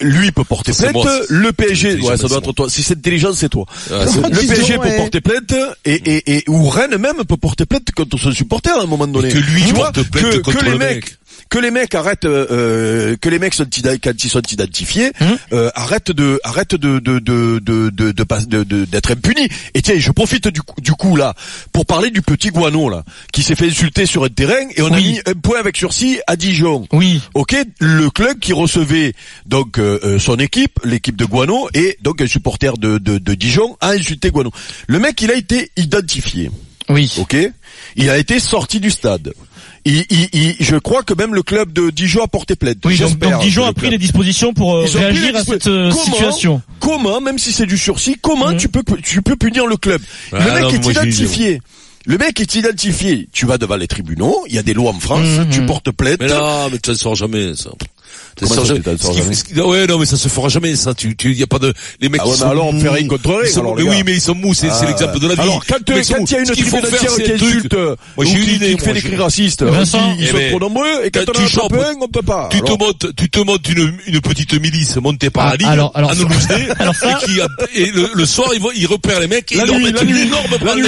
Lui 0.00 0.30
peut 0.30 0.44
porter 0.44 0.70
plainte, 0.72 0.92
moi, 0.94 1.04
le 1.28 1.52
PSG, 1.52 1.96
ouais, 2.02 2.16
ça 2.16 2.28
doit 2.28 2.38
être 2.38 2.52
toi. 2.52 2.70
Si 2.70 2.84
c'est 2.84 2.96
intelligent, 2.96 3.32
c'est 3.32 3.48
toi. 3.48 3.64
Ah, 3.90 4.04
Le 4.04 4.46
PSG 4.46 4.78
peut 4.78 4.96
porter 4.96 5.20
plainte 5.20 5.52
et, 5.84 5.94
et, 5.94 6.36
et 6.36 6.44
ou 6.46 6.68
Rennes 6.68 6.96
même 6.98 7.24
peut 7.28 7.36
porter 7.36 7.66
plainte 7.66 7.90
contre 7.96 8.16
son 8.16 8.30
supporter 8.30 8.70
à 8.78 8.82
un 8.82 8.86
moment 8.86 9.08
donné. 9.08 9.28
que 9.28 9.38
lui 9.38 9.60
Tu 9.66 9.72
vois, 9.74 9.90
porte 9.90 10.08
plainte 10.08 10.30
que, 10.34 10.38
contre 10.38 10.58
que 10.60 10.64
les 10.66 10.70
le 10.70 10.78
mecs, 10.78 10.94
mec. 11.04 11.17
Que 11.50 11.58
les 11.58 11.70
mecs 11.70 11.94
arrêtent, 11.94 12.24
euh, 12.24 12.46
euh, 12.50 13.16
que 13.20 13.28
les 13.28 13.38
mecs 13.38 13.54
sont 13.54 13.64
ida- 13.64 13.98
quand 13.98 14.12
ils 14.24 14.28
sont 14.30 14.42
identifiés, 14.50 15.12
Hum. 15.20 15.36
euh, 15.52 15.70
arrêtent 15.74 16.10
de, 16.12 16.40
arrêtent 16.44 16.74
de 16.74 16.98
de 16.98 17.18
de 17.18 17.58
de 17.58 17.90
de 17.90 18.12
de 18.12 18.22
pas- 18.24 18.40
de- 18.40 18.64
de- 18.64 18.84
d'être 18.84 19.12
impunis. 19.12 19.48
Et 19.74 19.82
tiens, 19.82 19.94
je 19.98 20.10
profite 20.12 20.48
du 20.48 20.62
coup, 20.62 20.80
du 20.80 20.92
coup 20.92 21.16
là 21.16 21.34
pour 21.72 21.86
parler 21.86 22.10
du 22.10 22.22
petit 22.22 22.48
Guano 22.50 22.88
là, 22.88 23.04
qui 23.32 23.42
s'est 23.42 23.54
fait 23.54 23.66
insulter 23.68 24.06
sur 24.06 24.24
un 24.24 24.28
terrain 24.28 24.68
et 24.76 24.82
on 24.82 24.92
a 24.92 24.96
mis 24.96 25.20
un 25.26 25.34
point 25.34 25.58
avec 25.58 25.76
sursis 25.76 26.18
à 26.26 26.36
Dijon. 26.36 26.86
Oui. 26.92 27.20
Ok, 27.34 27.56
le 27.80 28.10
club 28.10 28.38
qui 28.38 28.52
recevait 28.52 29.14
donc 29.46 29.78
euh, 29.78 29.98
euh, 30.04 30.18
son 30.18 30.36
équipe, 30.36 30.78
l'équipe 30.84 31.16
de 31.16 31.24
Guano, 31.24 31.68
et 31.74 31.96
donc 32.02 32.20
un 32.20 32.26
supporter 32.26 32.76
de, 32.78 32.98
de, 32.98 33.18
de 33.18 33.34
Dijon 33.34 33.76
a 33.80 33.90
insulté 33.90 34.30
Guano. 34.30 34.50
Le 34.86 34.98
mec, 34.98 35.20
il 35.22 35.30
a 35.30 35.34
été 35.34 35.70
identifié. 35.76 36.50
Oui. 36.88 37.12
Ok, 37.18 37.36
il 37.96 38.10
a 38.10 38.18
été 38.18 38.40
sorti 38.40 38.80
du 38.80 38.90
stade. 38.90 39.32
Il, 39.84 40.04
il- 40.10 40.28
il- 40.32 40.56
je 40.60 40.76
crois 40.76 41.02
que 41.02 41.14
même 41.14 41.34
le 41.34 41.42
club 41.42 41.72
de 41.72 41.90
Dijon 41.90 42.22
a 42.22 42.26
porté 42.26 42.56
plainte. 42.56 42.78
Oui, 42.84 42.98
donc, 42.98 43.40
Dijon 43.40 43.64
a 43.64 43.72
pris 43.72 43.88
les 43.90 43.98
dispositions 43.98 44.52
pour 44.52 44.74
euh, 44.74 44.84
réagir 44.92 45.36
à 45.36 45.44
cette 45.44 45.66
euh, 45.66 45.90
Comment 45.90 46.04
situation. 46.04 46.62
Comment, 46.80 47.20
même 47.20 47.38
si 47.38 47.52
c'est 47.52 47.64
du 47.66 47.78
sursis, 47.78 48.16
comment 48.20 48.48
Mhm. 48.50 48.56
tu 48.56 48.68
peux 48.68 48.82
tu 49.02 49.22
peux 49.22 49.36
punir 49.36 49.66
le 49.66 49.76
club 49.76 50.02
Ah, 50.32 50.38
Le 50.44 50.52
mec 50.52 50.62
non, 50.64 50.70
est 50.70 50.90
identifié. 50.90 51.62
Le 52.06 52.18
mec 52.18 52.40
est 52.40 52.54
identifié. 52.54 53.28
Tu 53.32 53.46
vas 53.46 53.56
devant 53.58 53.76
les 53.76 53.86
tribunaux. 53.86 54.44
Il 54.48 54.54
y 54.54 54.58
a 54.58 54.62
des 54.62 54.74
lois 54.74 54.90
en 54.92 54.98
France. 55.00 55.26
Mhm. 55.26 55.50
Tu 55.50 55.64
portes 55.66 55.90
plainte. 55.90 56.18
Mais 56.20 56.28
non, 56.28 56.68
mais 56.70 56.78
tu 56.78 56.90
ne 56.90 56.94
sors 56.94 57.14
jamais, 57.14 57.54
ça. 57.54 57.70
Ça, 58.46 58.64
jamais. 58.64 58.80
qui- 58.80 59.60
Ouais, 59.60 59.86
non, 59.86 59.98
mais 59.98 60.06
ça 60.06 60.16
se 60.16 60.28
fera 60.28 60.48
jamais, 60.48 60.76
ça. 60.76 60.94
Tu, 60.94 61.16
tu, 61.16 61.32
y 61.34 61.42
a 61.42 61.46
pas 61.46 61.58
de, 61.58 61.72
les 62.00 62.08
mecs 62.08 62.20
Ah 62.22 62.26
ouais, 62.26 62.32
qui 62.34 62.38
mais 62.40 62.44
sont 62.44 62.50
alors, 62.50 62.66
on 62.68 63.06
contre 63.08 63.40
Ils 63.44 63.50
sont- 63.50 63.60
alors, 63.60 63.76
mais 63.76 63.82
oui, 63.82 64.02
mais 64.04 64.14
ils 64.14 64.20
sont 64.20 64.34
mous, 64.34 64.54
c'est, 64.54 64.68
Ah. 64.70 64.86
l'exemple 64.86 65.18
de 65.20 65.28
la 65.28 65.34
vie. 65.34 65.40
Alors, 65.40 65.64
quand, 65.66 65.76
il 65.88 65.94
y 65.94 65.96
a 65.96 66.38
une 66.40 66.46
tribune 66.46 66.64
faire, 66.70 66.84
entière 66.84 67.10
c'est 67.10 67.22
qui 67.24 67.32
insulte, 67.32 67.74
Moi, 67.74 67.96
ou 68.16 68.24
j'ai 68.24 68.38
qui, 68.40 68.58
fait 68.78 68.92
des 68.92 69.00
cris 69.00 69.16
racistes, 69.16 69.64
ils 69.68 69.86
sont 70.26 70.34
ben, 70.34 70.48
trop 70.50 70.60
nombreux, 70.60 71.04
et 71.04 71.10
quand 71.10 71.20
quand 71.24 71.30
on 71.30 71.46
tu 71.46 71.58
en 71.60 71.66
attrape 71.66 71.72
un, 71.84 71.94
on 72.00 72.08
peut 72.08 72.22
pas. 72.22 72.48
Tu 72.52 72.60
te 72.60 72.70
montes, 72.70 73.06
tu 73.16 73.28
te 73.30 73.40
montes 73.40 73.68
une, 73.68 73.92
une 74.06 74.20
petite 74.20 74.54
milice 74.60 74.96
montée 74.96 75.30
par 75.30 75.46
Ah, 75.46 75.50
la 75.50 75.56
ligue, 75.56 75.66
alors- 75.68 75.92
alors 75.94 76.12
et, 76.12 77.24
qui 77.26 77.40
a- 77.40 77.46
et 77.74 77.90
le, 77.92 78.10
soir, 78.26 78.50
ils, 78.54 78.86
repèrent 78.86 79.20
les 79.20 79.26
mecs 79.28 79.50
et 79.52 79.56
ils 79.56 79.64
leur 79.64 79.78
mettent 79.78 80.02
une 80.02 80.16
énorme 80.16 80.56
nuit. 80.76 80.86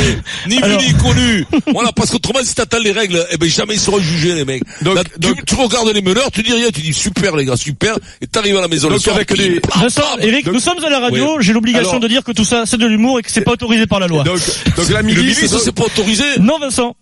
Ni 0.49 0.57
vu 0.57 0.77
ni 0.77 0.93
connu. 0.95 1.47
voilà, 1.73 1.93
parce 1.93 2.11
qu'autrement, 2.11 2.41
si 2.43 2.55
t'attends 2.55 2.79
les 2.79 2.93
règles, 2.93 3.25
eh 3.33 3.37
ben, 3.37 3.49
jamais 3.49 3.75
ils 3.75 3.81
seront 3.81 3.99
jugés, 4.01 4.35
les 4.35 4.45
mecs. 4.45 4.63
Donc- 4.83 4.99
tu 5.47 5.55
regardes 5.55 5.89
les 5.89 6.03
meneurs, 6.03 6.31
tu 6.31 6.43
dis 6.43 6.53
rien, 6.53 6.69
tu 6.73 6.81
dis 6.81 6.93
super, 6.93 7.37
les 7.41 7.47
gars, 7.47 7.57
super, 7.57 7.99
et 8.21 8.27
t'arrives 8.27 8.57
à 8.57 8.61
la 8.61 8.69
maison 8.69 8.89
le 8.89 8.95
Donc, 8.95 9.03
soir, 9.03 9.17
avec 9.17 9.29
pam, 9.29 9.83
Vincent, 9.83 10.03
pam. 10.03 10.21
Eric, 10.21 10.47
nous 10.47 10.61
sommes 10.61 10.83
à 10.85 10.89
la 10.91 11.01
radio, 11.01 11.41
j'ai 11.41 11.53
l'obligation 11.53 11.91
Alors- 11.91 12.01
de 12.01 12.09
dire 12.09 12.23
que 12.25 12.33
tout 12.33 12.45
ça 12.45 12.65
c'est 12.67 12.77
de 12.79 12.87
l'humour 12.87 13.19
et 13.19 13.23
que 13.23 13.31
c'est 13.31 13.41
pas 13.43 13.53
autorisé 13.53 13.87
par 13.87 14.01
la 14.01 14.07
loi. 14.07 14.23
donc, 14.25 14.39
donc 14.77 14.89
la 14.91 15.03
milice, 15.03 15.47
c'est 15.47 15.73
pas 15.73 15.85
autorisé. 15.85 16.25
Non 16.39 16.59
Vincent, 16.59 16.95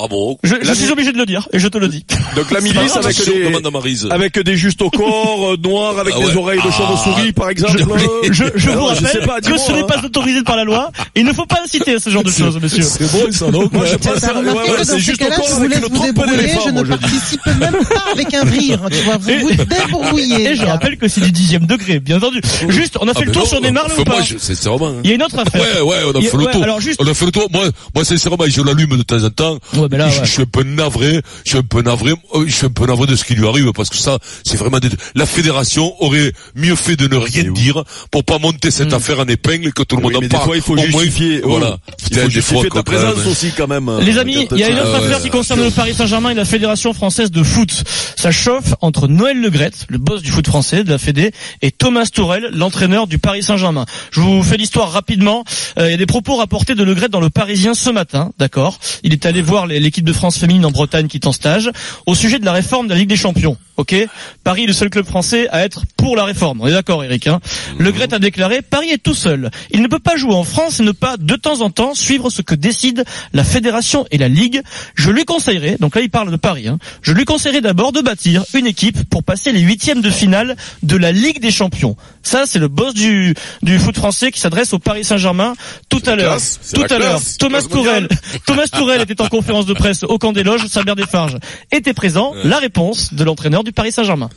Ah 0.00 0.06
bon? 0.08 0.38
je, 0.44 0.54
je 0.62 0.72
suis 0.74 0.90
obligé 0.92 1.10
de 1.12 1.18
le 1.18 1.26
dire 1.26 1.48
et 1.52 1.58
je 1.58 1.66
te 1.66 1.76
le 1.76 1.88
dis. 1.88 2.04
donc 2.36 2.50
la 2.52 2.60
milice 2.60 2.94
avec 2.96 3.16
des, 3.16 4.10
avec 4.12 4.38
des 4.38 4.56
justes 4.56 4.80
au 4.82 4.90
corps, 4.90 5.52
euh, 5.52 5.56
noirs, 5.56 5.98
avec 5.98 6.14
Ah 6.16 6.20
des 6.24 6.36
oreilles 6.36 6.60
de 6.62 6.68
Ah. 6.68 6.72
chauve-souris, 6.72 7.32
par 7.32 7.50
exemple. 7.50 7.82
Je, 8.24 8.32
je, 8.32 8.44
je 8.54 8.70
vous 8.70 8.84
rappelle 8.84 9.26
pas, 9.26 9.40
que 9.40 9.58
ce 9.58 9.72
n'est 9.72 9.82
pas 9.82 10.00
autorisé 10.04 10.42
par 10.42 10.56
la 10.56 10.62
loi. 10.64 10.92
Il 11.16 11.24
ne 11.24 11.32
faut 11.32 11.46
pas 11.46 11.60
inciter 11.64 11.94
à 11.94 11.98
ce 11.98 12.10
genre 12.10 12.22
de 12.22 12.30
choses, 12.30 12.60
monsieur. 12.62 12.82
C'est 12.82 13.10
bon, 13.10 13.32
ça, 13.32 13.50
donc. 13.50 13.72
Moi, 13.72 13.86
je 13.86 13.96
pense, 13.96 14.22
ouais, 14.22 14.52
ouais, 14.70 14.84
c'est 14.84 15.00
juste 15.00 15.20
au 15.22 15.26
corps 15.34 15.54
avec 15.56 15.78
vous 15.80 15.88
trompe 15.88 16.26
d'éléphant, 16.30 16.60
je 16.66 16.70
ne 16.70 16.82
participe 16.84 17.46
même 17.46 17.72
pas 17.84 18.04
avec 18.12 18.32
un 18.34 18.44
rire, 18.44 18.80
tu 18.92 18.98
vois, 19.02 19.16
vous 19.16 19.48
vous 19.48 19.64
débrouillez. 19.64 20.50
Et 20.50 20.54
je 20.56 20.64
rappelle 20.64 20.96
que 20.96 21.08
c'est 21.08 21.20
du 21.22 21.32
dixième 21.32 21.66
degré, 21.66 21.98
bien 21.98 22.18
entendu. 22.18 22.40
Juste, 22.68 22.96
on 23.00 23.08
a 23.08 23.14
fait 23.14 23.20
Ah, 23.22 23.24
le 23.26 23.32
tour 23.32 23.46
sur 23.48 23.60
Neymar, 23.60 23.86
ou 23.98 24.04
pas 24.04 24.18
c'est 24.24 24.38
c'est 24.54 24.68
vraiment, 24.68 24.88
hein. 24.90 25.00
Il 25.02 25.10
y 25.10 25.12
a 25.12 25.16
une 25.16 25.22
autre 25.24 25.38
affaire. 25.40 25.60
Ouais, 25.60 25.80
ouais, 25.80 25.96
on 26.06 26.16
a 26.16 26.20
fait 26.22 26.36
le 26.36 26.46
tour. 26.52 26.62
alors 26.62 26.80
juste- 26.80 27.00
On 27.02 27.06
a 27.08 27.14
fait 27.14 27.24
le 27.26 27.32
tour. 27.32 27.48
Moi, 27.52 27.64
moi, 27.94 28.04
sincèrement, 28.04 28.36
je 28.46 28.62
l'allume 28.62 28.96
de 28.96 29.02
temps 29.02 29.24
en 29.24 29.30
temps. 29.30 29.58
Ouais, 29.90 29.98
mais 29.98 30.04
là, 30.04 30.08
je, 30.10 30.20
ouais. 30.20 30.26
je 30.26 30.30
suis 30.30 30.42
un 30.42 30.46
peu 30.46 30.62
navré. 30.62 31.20
Je 31.44 31.50
suis 31.50 31.58
un 31.58 31.62
peu 31.62 31.82
navré. 31.82 32.12
euh, 32.34 32.44
Je 32.46 32.52
suis 32.54 32.66
un 32.66 32.70
peu 32.70 32.86
navré 32.86 33.06
de 33.06 33.16
ce 33.16 33.24
qui 33.24 33.34
lui 33.34 33.46
arrive 33.46 33.72
parce 33.72 33.88
que 33.90 33.96
ça, 33.96 34.18
c'est 34.44 34.56
vraiment 34.56 34.78
des... 34.78 34.88
la 35.14 35.26
fédération 35.26 35.94
aurait 36.02 36.32
mieux 36.54 36.76
fait 36.76 36.96
de 36.96 37.06
ne 37.08 37.16
rien 37.16 37.44
dire 37.44 37.82
pour 38.10 38.24
pas 38.24 38.38
monter 38.38 38.70
cette 38.70 38.92
affaire 38.92 39.20
en 39.20 39.26
épingle 39.26 39.72
que 39.72 39.82
tout 39.82 39.96
le 39.96 40.02
Oui, 40.04 40.12
monde 40.12 40.16
en 40.16 40.20
des 40.20 40.28
parle. 40.28 40.44
fois, 40.44 40.56
il 40.56 40.62
faut 40.62 40.72
Au 40.72 40.76
moins, 40.76 40.86
justifier. 40.86 41.40
oh, 41.44 41.48
Voilà. 41.50 41.78
Il 42.10 42.16
y 42.16 42.20
a 42.20 42.22
faut 42.22 42.28
des 42.28 42.34
justifier 42.34 42.42
fois 42.60 42.62
ta 42.64 42.68
quand 42.68 42.90
même. 42.92 43.12
présence 43.12 43.26
aussi, 43.26 43.52
quand 43.56 43.66
même. 43.68 43.90
Les 44.00 44.16
euh, 44.16 44.20
amis, 44.20 44.46
quand 44.48 44.56
il 44.56 44.60
y 44.60 44.64
a 44.64 44.68
une 44.70 44.78
autre 44.78 44.90
Ah 44.94 44.98
affaire 44.98 45.20
qui 45.22 45.30
concerne 45.30 45.62
le 45.62 45.70
Paris 45.70 45.94
Saint-Germain 45.94 46.30
et 46.30 46.34
la 46.34 46.44
Fédération 46.44 46.92
française 46.92 47.30
de 47.30 47.42
foot. 47.42 47.84
Ça 48.16 48.30
chauffe 48.30 48.74
entre 48.80 49.08
Noël 49.08 49.40
Legrette, 49.40 49.86
le 49.88 49.98
boss 49.98 50.22
du 50.22 50.30
foot 50.30 50.46
français 50.46 50.84
de 50.84 50.90
la 50.90 50.98
Fédé, 50.98 51.32
et 51.62 51.70
Thomas 51.70 52.06
Tourel, 52.12 52.50
l'entraîneur 52.52 53.06
du 53.06 53.18
Paris 53.18 53.42
Saint-Germain. 53.42 53.86
Je 54.10 54.20
vous 54.20 54.42
fais 54.42 54.56
l'histoire 54.56 54.90
rapidement. 54.90 55.44
Euh, 55.78 55.86
il 55.88 55.90
y 55.90 55.94
a 55.94 55.96
des 55.96 56.06
propos 56.06 56.36
rapportés 56.36 56.74
de 56.74 56.82
Legrette 56.84 57.10
dans 57.10 57.20
le 57.20 57.30
Parisien 57.30 57.74
ce 57.74 57.90
matin, 57.90 58.32
d'accord? 58.38 58.78
Il 59.02 59.12
est 59.12 59.26
allé 59.26 59.42
voir 59.42 59.66
les- 59.66 59.77
l'équipe 59.80 60.04
de 60.04 60.12
France 60.12 60.38
féminine 60.38 60.64
en 60.64 60.70
Bretagne 60.70 61.08
qui 61.08 61.16
est 61.16 61.26
en 61.26 61.32
stage 61.32 61.70
au 62.06 62.14
sujet 62.14 62.38
de 62.38 62.44
la 62.44 62.52
réforme 62.52 62.86
de 62.86 62.92
la 62.92 62.98
Ligue 62.98 63.08
des 63.08 63.16
Champions. 63.16 63.56
Ok 63.78 63.94
Paris 64.42 64.64
est 64.64 64.66
le 64.66 64.72
seul 64.72 64.90
club 64.90 65.06
français 65.06 65.48
à 65.50 65.64
être 65.64 65.84
pour 65.96 66.16
la 66.16 66.24
réforme. 66.24 66.60
On 66.60 66.66
est 66.66 66.72
d'accord, 66.72 67.04
Eric 67.04 67.28
hein 67.28 67.40
Le 67.78 67.92
Gret 67.92 68.12
a 68.12 68.18
déclaré 68.18 68.60
Paris 68.60 68.90
est 68.90 69.02
tout 69.02 69.14
seul. 69.14 69.50
Il 69.70 69.82
ne 69.82 69.86
peut 69.86 70.00
pas 70.00 70.16
jouer 70.16 70.34
en 70.34 70.42
France 70.42 70.80
et 70.80 70.82
ne 70.82 70.90
pas 70.90 71.16
de 71.16 71.36
temps 71.36 71.60
en 71.60 71.70
temps 71.70 71.94
suivre 71.94 72.28
ce 72.28 72.42
que 72.42 72.56
décide 72.56 73.04
la 73.32 73.44
fédération 73.44 74.04
et 74.10 74.18
la 74.18 74.28
ligue. 74.28 74.62
Je 74.96 75.10
lui 75.10 75.24
conseillerais, 75.24 75.76
donc 75.78 75.94
là 75.94 76.00
il 76.00 76.10
parle 76.10 76.30
de 76.32 76.36
Paris, 76.36 76.66
hein, 76.66 76.78
je 77.02 77.12
lui 77.12 77.24
conseillerais 77.24 77.60
d'abord 77.60 77.92
de 77.92 78.00
bâtir 78.00 78.44
une 78.52 78.66
équipe 78.66 79.08
pour 79.08 79.22
passer 79.22 79.52
les 79.52 79.60
huitièmes 79.60 80.00
de 80.00 80.10
finale 80.10 80.56
de 80.82 80.96
la 80.96 81.12
Ligue 81.12 81.40
des 81.40 81.52
Champions. 81.52 81.96
Ça 82.22 82.44
c'est 82.46 82.58
le 82.58 82.68
boss 82.68 82.94
du 82.94 83.34
du 83.62 83.78
foot 83.78 83.96
français 83.96 84.32
qui 84.32 84.40
s'adresse 84.40 84.72
au 84.72 84.80
Paris 84.80 85.04
Saint-Germain 85.04 85.54
tout 85.88 86.02
à 86.06 86.16
l'heure. 86.16 86.38
Tout 86.74 86.86
à 86.90 86.98
l'heure, 86.98 87.20
Thomas 87.38 87.62
Tourel. 87.62 88.08
Thomas 88.44 88.66
Tourel 88.66 89.02
était 89.02 89.20
en 89.20 89.28
conférence 89.28 89.66
de 89.66 89.74
presse 89.74 90.02
au 90.02 90.18
camp 90.18 90.32
des 90.32 90.42
loges, 90.42 90.66
Sabert 90.66 90.96
Desfarges 90.96 91.38
était 91.70 91.94
présent. 91.94 92.32
La 92.44 92.58
réponse 92.58 93.14
de 93.14 93.24
l'entraîneur 93.24 93.62
du 93.68 93.72
Paris 93.72 93.92
Saint-Germain. 93.92 94.30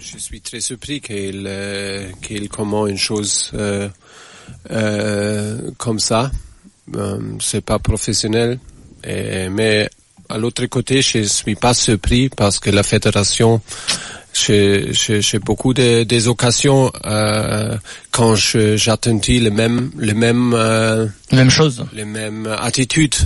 Je 0.00 0.16
suis 0.26 0.40
très 0.40 0.60
surpris 0.60 1.00
qu'il 1.00 1.44
euh, 1.46 2.08
qu'il 2.22 2.48
une 2.92 2.96
chose 3.08 3.50
euh, 3.54 3.88
euh, 4.70 5.70
comme 5.78 5.98
ça. 5.98 6.30
Euh, 6.96 7.18
c'est 7.40 7.64
pas 7.64 7.78
professionnel. 7.78 8.58
Et, 9.04 9.48
mais 9.48 9.88
à 10.28 10.38
l'autre 10.38 10.64
côté, 10.66 11.02
je 11.02 11.22
suis 11.24 11.54
pas 11.56 11.74
surpris 11.74 12.28
parce 12.28 12.58
que 12.62 12.70
la 12.70 12.82
fédération, 12.82 13.60
j'ai 14.32 14.92
j'ai- 14.92 15.20
j'ai 15.28 15.38
beaucoup 15.38 15.74
de, 15.74 16.04
des 16.04 16.28
occasions 16.28 16.90
euh, 17.04 17.76
quand 18.10 18.34
j'attendais 18.84 19.38
le 19.46 19.50
même 19.50 19.90
le 19.96 20.14
même 20.14 20.52
euh, 20.54 21.06
Même 21.32 21.50
chose. 21.50 21.84
les 21.92 22.04
mêmes 22.18 22.46
attitudes 22.68 23.16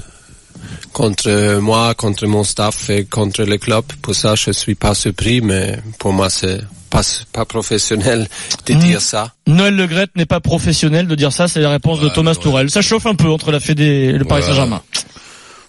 contre 0.92 1.58
moi, 1.60 1.94
contre 1.94 2.26
mon 2.26 2.44
staff 2.44 2.90
et 2.90 3.04
contre 3.04 3.42
le 3.44 3.58
club. 3.58 3.84
Pour 4.02 4.14
ça, 4.14 4.34
je 4.34 4.50
suis 4.52 4.74
pas 4.74 4.94
surpris, 4.94 5.40
mais 5.40 5.78
pour 5.98 6.12
moi, 6.12 6.30
c'est 6.30 6.60
pas, 6.90 7.02
pas 7.32 7.44
professionnel 7.44 8.28
de 8.66 8.74
Mm. 8.74 8.78
dire 8.78 9.00
ça. 9.00 9.32
Noël 9.46 9.74
Le 9.74 9.86
Gret 9.86 10.06
n'est 10.16 10.26
pas 10.26 10.40
professionnel 10.40 11.06
de 11.06 11.14
dire 11.14 11.32
ça, 11.32 11.48
c'est 11.48 11.60
la 11.60 11.70
réponse 11.70 12.00
de 12.00 12.08
Thomas 12.08 12.34
Tourel. 12.34 12.70
Ça 12.70 12.82
chauffe 12.82 13.06
un 13.06 13.14
peu 13.14 13.28
entre 13.28 13.50
la 13.52 13.60
Fédé 13.60 13.84
et 13.84 14.12
le 14.12 14.24
Paris 14.24 14.42
Ouais. 14.42 14.48
Saint-Germain. 14.48 14.82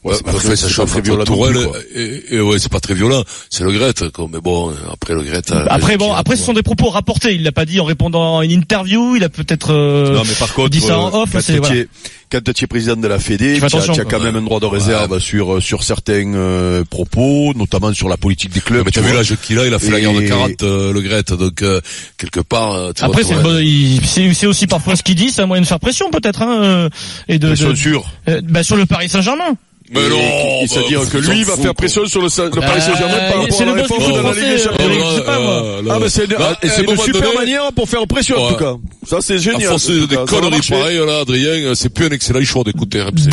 Ouais, 0.08 0.14
C'est 0.18 0.24
pas 0.24 0.32
après, 0.32 0.44
très, 0.46 0.56
ça 0.56 0.70
chauffe 0.70 0.92
très 0.92 1.02
violent 1.02 1.24
Tourelle 1.26 1.68
et, 1.96 2.36
et 2.36 2.42
ouais, 2.42 2.60
c'est 2.60 2.72
pas 2.72 2.80
très 2.80 2.94
violent. 2.94 3.24
C'est 3.50 3.64
le 3.64 3.72
Grette, 3.72 4.10
quoi. 4.10 4.28
Mais 4.32 4.40
bon, 4.40 4.74
après 4.92 5.14
le 5.14 5.22
Grette. 5.22 5.52
euh, 5.52 5.66
Après 5.70 5.98
bon, 5.98 6.14
après 6.14 6.36
ce 6.36 6.44
sont 6.44 6.54
des 6.54 6.64
propos 6.64 6.90
rapportés. 6.90 7.36
Il 7.36 7.44
l'a 7.44 7.52
pas 7.52 7.66
dit 7.66 7.80
en 7.80 7.86
répondant 7.86 8.40
à 8.40 8.46
une 8.46 8.52
interview. 8.52 9.16
Il 9.16 9.24
a 9.24 9.30
peut-être 9.30 9.72
euh, 9.74 10.14
Non, 10.16 10.24
mais 10.28 10.34
par 10.40 10.54
contre, 10.54 10.70
dit 10.70 10.82
ça 10.82 11.00
en 11.00 11.08
euh, 11.14 11.24
off. 11.24 11.30
quand 11.34 11.42
c'est- 11.42 11.54
tu 11.54 11.60
voilà. 11.60 11.76
es, 11.76 11.88
quand 12.32 12.54
tu 12.54 12.64
es 12.64 12.68
président 12.68 12.96
de 12.96 13.08
la 13.08 13.20
Fédé, 13.20 13.58
Tu 13.60 13.64
as, 13.66 13.90
as 13.90 14.06
quand 14.06 14.20
même 14.20 14.36
un 14.36 14.42
droit 14.42 14.60
de 14.60 14.66
réserve 14.66 15.20
sur 15.20 15.56
euh, 15.56 15.62
sur 15.62 15.84
certains 15.84 16.34
euh, 16.36 16.84
propos, 16.90 17.54
notamment 17.56 17.94
sur 17.94 18.10
la 18.10 18.18
politique 18.18 18.52
des 18.54 18.60
clubs. 18.62 18.84
mais 18.86 18.92
tu 18.92 19.00
t'as 19.00 19.06
vu 19.08 19.14
l'âge 19.14 19.34
qu'il 19.42 19.58
a, 19.60 19.66
il 19.68 19.74
a 19.74 19.80
fait 19.80 19.92
la 19.92 20.00
Et- 20.00 20.02
guerre 20.02 20.14
de 20.14 20.22
40, 20.22 20.64
euh, 20.64 20.94
le 20.94 21.02
Grette, 21.02 21.34
donc 21.34 21.62
euh, 21.62 21.80
quelque 22.18 22.40
part. 22.42 22.94
tu 22.94 23.04
Après 23.04 23.22
vois, 23.24 23.30
c'est 23.36 23.42
Tourelle- 23.42 23.58
bon, 23.58 23.64
il- 23.64 24.02
c'est 24.06 24.34
c'est 24.34 24.48
aussi 24.48 24.68
parfois 24.68 24.96
ce 24.96 25.04
qu'il 25.04 25.16
dit, 25.16 25.32
c'est 25.32 25.42
un 25.42 25.46
moyen 25.46 25.62
de 25.62 25.68
faire 25.68 25.80
pression 25.80 26.10
peut-être 26.12 26.42
hein, 26.42 26.90
et 27.28 27.40
de, 27.40 27.48
Pression 27.48 27.74
euh, 28.30 28.42
bah, 28.44 28.64
sur 28.64 28.76
le 28.76 28.86
Paris 28.86 29.10
Saint-Germain. 29.10 29.56
Mais 29.90 30.10
non, 30.10 30.18
Et- 30.18 30.20
et 30.20 30.68
bah, 30.68 30.74
c'est-à-dire 30.74 31.10
que 31.10 31.18
lui 31.18 31.44
va 31.44 31.56
faire 31.56 31.74
pression 31.74 32.06
sur 32.06 32.22
le, 32.22 32.28
le 32.28 32.50
Paris 32.50 32.62
Bah, 32.76 32.82
Saint-Germain 32.82 33.18
par 33.32 33.42
rapport 33.42 33.58
c'est 33.58 33.64
à 33.64 33.66
le 33.68 33.76
la 33.76 33.82
réforme 33.84 34.12
de 34.14 34.20
la 34.20 34.34
Ligue 34.34 34.50
des 34.52 34.58
Champions. 34.58 34.84
euh, 35.28 35.82
là, 35.82 35.94
Ah 35.96 36.00
bah 36.00 36.06
c'est 36.10 36.26
une, 36.26 36.36
ah, 36.38 36.54
à 36.62 36.80
une 36.82 36.86
moment 36.88 37.04
super 37.04 37.22
donné, 37.22 37.36
manière 37.38 37.72
pour 37.74 37.88
faire 37.88 38.06
pression 38.08 38.36
en 38.38 38.50
tout 38.50 38.58
cas. 38.58 38.76
Ça 39.08 39.18
c'est 39.22 39.36
À 39.36 39.38
génial. 39.38 39.70
force 39.70 39.88
de 39.90 40.06
cas, 40.06 40.08
des 40.08 40.26
conneries 40.30 40.52
marcher. 40.52 40.74
pareilles, 40.76 40.98
là, 41.06 41.20
Adrien, 41.22 41.74
c'est 41.76 41.90
plus 41.90 42.06
un 42.08 42.10
excellent 42.10 42.44
choix 42.44 42.64
d'écouter 42.66 43.02
RMC. 43.02 43.12